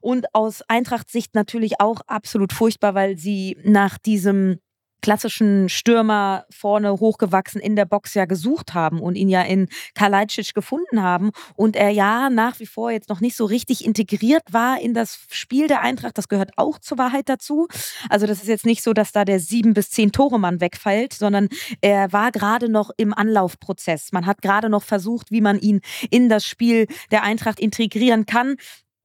und 0.04 0.36
aus 0.36 0.62
Eintracht-Sicht 0.68 1.34
natürlich 1.34 1.80
auch 1.80 2.02
absolut 2.08 2.54
furchtbar, 2.54 2.94
weil 2.94 3.18
sie 3.18 3.58
nach 3.64 3.98
diesem 3.98 4.60
klassischen 5.04 5.68
Stürmer 5.68 6.46
vorne 6.50 6.94
hochgewachsen 6.94 7.60
in 7.60 7.76
der 7.76 7.86
Box 7.86 8.14
ja 8.14 8.24
gesucht 8.26 8.74
haben 8.74 9.02
und 9.02 9.16
ihn 9.16 9.28
ja 9.28 9.42
in 9.42 9.68
Kalajdzic 9.96 10.54
gefunden 10.54 11.04
haben 11.04 11.32
und 11.56 11.76
er 11.76 11.90
ja 11.90 12.30
nach 12.30 12.60
wie 12.60 12.66
vor 12.66 12.90
jetzt 12.90 13.10
noch 13.10 13.20
nicht 13.20 13.36
so 13.36 13.44
richtig 13.44 13.86
integriert 13.86 14.44
war 14.52 14.80
in 14.80 14.94
das 14.94 15.20
Spiel 15.30 15.68
der 15.68 15.82
Eintracht. 15.82 16.18
Das 16.18 16.30
gehört 16.30 16.52
auch 16.56 16.80
zur 16.80 16.98
Wahrheit 16.98 17.28
dazu. 17.28 17.68
Also 18.10 18.26
das 18.26 18.42
ist 18.42 18.48
jetzt 18.48 18.66
nicht 18.66 18.82
so, 18.82 18.94
dass 18.94 19.12
da 19.12 19.26
der 19.26 19.42
sieben 19.42 19.74
bis 19.74 19.90
zehn 19.90 20.14
Tore 20.14 20.40
Mann 20.40 20.62
wegfällt, 20.62 21.12
sondern 21.12 21.50
er 21.82 22.14
war 22.14 22.32
gerade 22.32 22.70
noch 22.70 22.90
im 22.96 23.14
Anlaufprozess. 23.14 24.14
Man 24.14 24.26
hat 24.26 24.42
gerade 24.42 24.70
noch 24.70 24.84
versucht, 24.84 25.32
wie 25.32 25.42
man 25.42 25.60
ihn 25.60 25.82
in 26.12 26.30
das 26.30 26.46
Spiel 26.46 26.88
der 27.12 27.24
Eintracht 27.24 27.60
integrieren 27.60 28.26
kann. 28.26 28.56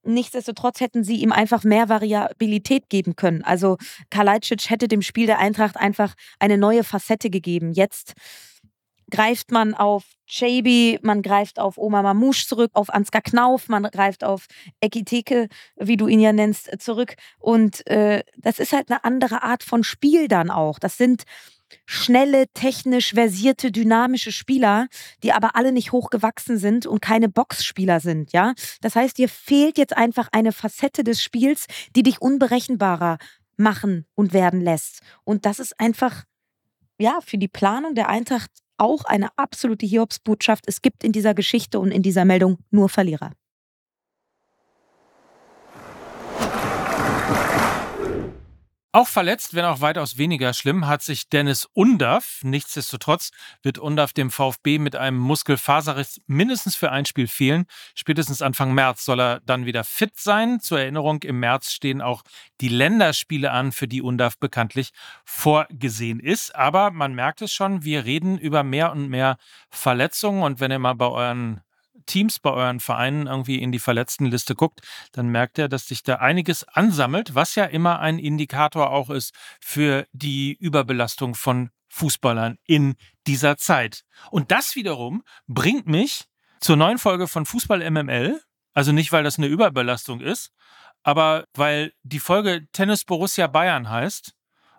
Nichtsdestotrotz 0.08 0.80
hätten 0.80 1.04
sie 1.04 1.16
ihm 1.16 1.32
einfach 1.32 1.64
mehr 1.64 1.88
Variabilität 1.88 2.88
geben 2.88 3.16
können. 3.16 3.42
Also 3.42 3.76
Kalajdzic 4.10 4.70
hätte 4.70 4.88
dem 4.88 5.02
Spiel 5.02 5.26
der 5.26 5.38
Eintracht 5.38 5.76
einfach 5.76 6.14
eine 6.38 6.58
neue 6.58 6.84
Facette 6.84 7.30
gegeben. 7.30 7.72
Jetzt 7.72 8.14
greift 9.10 9.52
man 9.52 9.74
auf 9.74 10.04
Chaby, 10.26 10.98
man 11.02 11.22
greift 11.22 11.58
auf 11.58 11.78
Oma 11.78 12.02
Mamouche 12.02 12.46
zurück, 12.46 12.70
auf 12.74 12.90
Ansgar 12.90 13.22
Knauf, 13.22 13.68
man 13.68 13.84
greift 13.84 14.24
auf 14.24 14.46
Ekiteke, 14.80 15.48
wie 15.76 15.96
du 15.96 16.06
ihn 16.06 16.20
ja 16.20 16.32
nennst, 16.32 16.70
zurück. 16.80 17.14
Und 17.38 17.86
äh, 17.86 18.22
das 18.36 18.58
ist 18.58 18.72
halt 18.72 18.90
eine 18.90 19.04
andere 19.04 19.42
Art 19.42 19.62
von 19.62 19.84
Spiel 19.84 20.28
dann 20.28 20.50
auch. 20.50 20.78
Das 20.78 20.98
sind 20.98 21.22
schnelle, 21.86 22.46
technisch 22.54 23.14
versierte, 23.14 23.70
dynamische 23.72 24.32
Spieler, 24.32 24.88
die 25.22 25.32
aber 25.32 25.56
alle 25.56 25.72
nicht 25.72 25.92
hochgewachsen 25.92 26.58
sind 26.58 26.86
und 26.86 27.00
keine 27.00 27.28
Boxspieler 27.28 28.00
sind, 28.00 28.32
ja. 28.32 28.54
Das 28.80 28.96
heißt, 28.96 29.18
dir 29.18 29.28
fehlt 29.28 29.78
jetzt 29.78 29.96
einfach 29.96 30.28
eine 30.32 30.52
Facette 30.52 31.04
des 31.04 31.22
Spiels, 31.22 31.66
die 31.96 32.02
dich 32.02 32.20
unberechenbarer 32.20 33.18
machen 33.56 34.06
und 34.14 34.32
werden 34.32 34.60
lässt. 34.60 35.00
Und 35.24 35.46
das 35.46 35.58
ist 35.58 35.78
einfach, 35.80 36.24
ja, 36.98 37.18
für 37.24 37.38
die 37.38 37.48
Planung 37.48 37.94
der 37.94 38.08
Eintracht 38.08 38.50
auch 38.76 39.04
eine 39.04 39.36
absolute 39.36 39.86
Hiobsbotschaft. 39.86 40.64
Es 40.66 40.82
gibt 40.82 41.04
in 41.04 41.12
dieser 41.12 41.34
Geschichte 41.34 41.80
und 41.80 41.90
in 41.90 42.02
dieser 42.02 42.24
Meldung 42.24 42.58
nur 42.70 42.88
Verlierer. 42.88 43.32
Auch 48.98 49.06
verletzt, 49.06 49.54
wenn 49.54 49.64
auch 49.64 49.80
weitaus 49.80 50.18
weniger 50.18 50.52
schlimm, 50.52 50.88
hat 50.88 51.02
sich 51.02 51.28
Dennis 51.28 51.68
Undaff. 51.72 52.40
Nichtsdestotrotz 52.42 53.30
wird 53.62 53.78
Undaff 53.78 54.12
dem 54.12 54.28
VfB 54.28 54.80
mit 54.80 54.96
einem 54.96 55.18
Muskelfaserriss 55.18 56.20
mindestens 56.26 56.74
für 56.74 56.90
ein 56.90 57.04
Spiel 57.04 57.28
fehlen. 57.28 57.66
Spätestens 57.94 58.42
Anfang 58.42 58.74
März 58.74 59.04
soll 59.04 59.20
er 59.20 59.40
dann 59.46 59.66
wieder 59.66 59.84
fit 59.84 60.18
sein. 60.18 60.58
Zur 60.58 60.80
Erinnerung, 60.80 61.22
im 61.22 61.38
März 61.38 61.70
stehen 61.70 62.02
auch 62.02 62.24
die 62.60 62.66
Länderspiele 62.66 63.52
an, 63.52 63.70
für 63.70 63.86
die 63.86 64.02
Undaff 64.02 64.36
bekanntlich 64.36 64.90
vorgesehen 65.24 66.18
ist. 66.18 66.56
Aber 66.56 66.90
man 66.90 67.14
merkt 67.14 67.40
es 67.40 67.52
schon, 67.52 67.84
wir 67.84 68.04
reden 68.04 68.36
über 68.36 68.64
mehr 68.64 68.90
und 68.90 69.08
mehr 69.08 69.36
Verletzungen. 69.70 70.42
Und 70.42 70.58
wenn 70.58 70.72
ihr 70.72 70.80
mal 70.80 70.96
bei 70.96 71.06
euren 71.06 71.60
Teams 72.06 72.38
bei 72.40 72.50
euren 72.50 72.80
Vereinen 72.80 73.26
irgendwie 73.26 73.60
in 73.60 73.72
die 73.72 73.78
Verletztenliste 73.78 74.54
guckt, 74.54 74.80
dann 75.12 75.28
merkt 75.28 75.58
er, 75.58 75.68
dass 75.68 75.86
sich 75.86 76.02
da 76.02 76.16
einiges 76.16 76.64
ansammelt, 76.64 77.34
was 77.34 77.54
ja 77.54 77.64
immer 77.64 78.00
ein 78.00 78.18
Indikator 78.18 78.90
auch 78.90 79.10
ist 79.10 79.34
für 79.60 80.06
die 80.12 80.54
Überbelastung 80.54 81.34
von 81.34 81.70
Fußballern 81.88 82.58
in 82.64 82.96
dieser 83.26 83.56
Zeit. 83.56 84.04
Und 84.30 84.50
das 84.50 84.74
wiederum 84.76 85.22
bringt 85.46 85.86
mich 85.86 86.24
zur 86.60 86.76
neuen 86.76 86.98
Folge 86.98 87.28
von 87.28 87.46
Fußball 87.46 87.88
MML. 87.90 88.40
Also 88.74 88.92
nicht, 88.92 89.12
weil 89.12 89.24
das 89.24 89.38
eine 89.38 89.46
Überbelastung 89.46 90.20
ist, 90.20 90.50
aber 91.02 91.44
weil 91.54 91.92
die 92.02 92.20
Folge 92.20 92.66
Tennis 92.72 93.04
Borussia 93.04 93.46
Bayern 93.46 93.90
heißt 93.90 94.34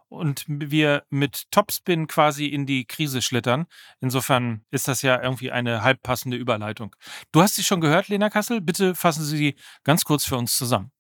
und 0.09 0.43
wir 0.47 1.03
mit 1.09 1.49
Topspin 1.51 2.07
quasi 2.07 2.47
in 2.47 2.65
die 2.65 2.85
Krise 2.85 3.21
schlittern. 3.21 3.67
Insofern 4.01 4.65
ist 4.71 4.87
das 4.87 5.01
ja 5.01 5.21
irgendwie 5.21 5.51
eine 5.51 5.83
halbpassende 5.83 6.37
Überleitung. 6.37 6.95
Du 7.31 7.41
hast 7.41 7.55
sie 7.55 7.63
schon 7.63 7.81
gehört, 7.81 8.09
Lena 8.09 8.29
Kassel. 8.29 8.59
Bitte 8.61 8.95
fassen 8.95 9.23
Sie 9.23 9.37
sie 9.37 9.55
ganz 9.83 10.03
kurz 10.03 10.25
für 10.25 10.37
uns 10.37 10.57
zusammen. 10.57 10.91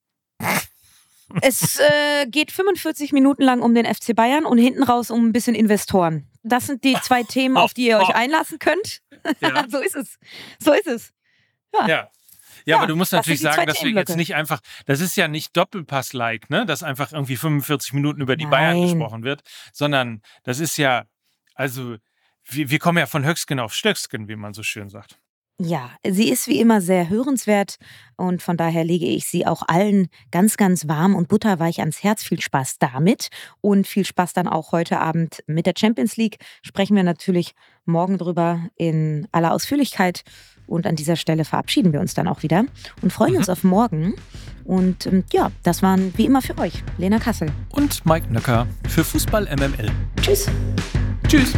Es 1.41 1.79
äh, 1.79 2.25
geht 2.27 2.51
45 2.51 3.11
Minuten 3.11 3.43
lang 3.43 3.61
um 3.61 3.75
den 3.75 3.85
FC 3.85 4.15
Bayern 4.15 4.45
und 4.45 4.57
hinten 4.57 4.83
raus 4.83 5.11
um 5.11 5.27
ein 5.27 5.31
bisschen 5.31 5.55
Investoren. 5.55 6.27
Das 6.43 6.65
sind 6.65 6.83
die 6.83 6.95
zwei 7.01 7.23
Themen, 7.27 7.57
auf 7.57 7.73
die 7.73 7.87
ihr 7.87 7.99
euch 7.99 8.15
einlassen 8.15 8.57
könnt. 8.59 9.01
Ja. 9.39 9.65
so 9.69 9.79
ist 9.79 9.95
es. 9.95 10.17
So 10.59 10.73
ist 10.73 10.87
es. 10.87 11.13
Ja. 11.73 11.87
ja. 11.87 12.11
Ja, 12.69 12.77
aber 12.77 12.87
du 12.87 12.95
musst 12.95 13.11
natürlich 13.11 13.41
sagen, 13.41 13.65
dass 13.65 13.83
wir 13.83 13.91
jetzt 13.91 14.15
nicht 14.15 14.35
einfach, 14.35 14.59
das 14.85 14.99
ist 15.01 15.15
ja 15.15 15.27
nicht 15.27 15.55
Doppelpass-like, 15.57 16.49
ne? 16.49 16.65
dass 16.65 16.83
einfach 16.83 17.11
irgendwie 17.11 17.35
45 17.35 17.93
Minuten 17.93 18.21
über 18.21 18.35
die 18.35 18.45
Nein. 18.45 18.51
Bayern 18.51 18.81
gesprochen 18.81 19.23
wird, 19.23 19.41
sondern 19.73 20.21
das 20.43 20.59
ist 20.59 20.77
ja, 20.77 21.05
also 21.55 21.95
wir, 22.45 22.69
wir 22.69 22.79
kommen 22.79 22.97
ja 22.97 23.05
von 23.05 23.25
Höchstgen 23.25 23.59
auf 23.59 23.73
Stöcksken, 23.73 24.27
wie 24.27 24.35
man 24.35 24.53
so 24.53 24.63
schön 24.63 24.89
sagt. 24.89 25.17
Ja, 25.61 25.91
sie 26.07 26.29
ist 26.29 26.47
wie 26.47 26.61
immer 26.61 26.79
sehr 26.79 27.09
hörenswert 27.09 27.79
und 28.15 28.41
von 28.41 28.55
daher 28.55 28.85
lege 28.85 29.07
ich 29.07 29.25
sie 29.25 29.45
auch 29.45 29.61
allen 29.67 30.07
ganz, 30.31 30.55
ganz 30.55 30.87
warm 30.87 31.15
und 31.15 31.27
butterweich 31.27 31.81
ans 31.81 32.01
Herz. 32.01 32.23
Viel 32.23 32.39
Spaß 32.39 32.77
damit 32.79 33.27
und 33.59 33.85
viel 33.85 34.05
Spaß 34.05 34.31
dann 34.31 34.47
auch 34.47 34.71
heute 34.71 35.01
Abend 35.01 35.43
mit 35.47 35.65
der 35.65 35.73
Champions 35.77 36.15
League. 36.15 36.37
Sprechen 36.61 36.95
wir 36.95 37.03
natürlich 37.03 37.55
morgen 37.83 38.17
drüber 38.17 38.69
in 38.77 39.27
aller 39.33 39.51
Ausführlichkeit. 39.51 40.23
Und 40.69 40.85
an 40.85 40.95
dieser 40.95 41.15
Stelle 41.15 41.45
verabschieden 41.45 41.93
wir 41.93 41.99
uns 41.99 42.13
dann 42.13 42.27
auch 42.27 42.43
wieder 42.43 42.63
und 43.01 43.11
freuen 43.11 43.33
mhm. 43.33 43.39
uns 43.39 43.49
auf 43.49 43.63
morgen. 43.63 44.13
Und 44.63 45.07
ähm, 45.07 45.23
ja, 45.33 45.51
das 45.63 45.81
waren 45.81 46.13
wie 46.15 46.25
immer 46.25 46.41
für 46.41 46.57
euch 46.59 46.83
Lena 46.97 47.17
Kassel. 47.17 47.51
Und 47.71 48.05
Mike 48.05 48.31
Nöcker 48.31 48.67
für 48.87 49.03
Fußball 49.03 49.45
MML. 49.45 49.91
Tschüss. 50.21 50.47
Tschüss. 51.27 51.53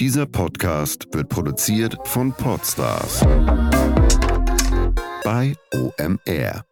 Dieser 0.00 0.26
Podcast 0.26 1.06
wird 1.12 1.28
produziert 1.28 1.96
von 2.04 2.32
Podstars 2.32 3.20
bei 5.22 5.54
OMR. 5.72 6.64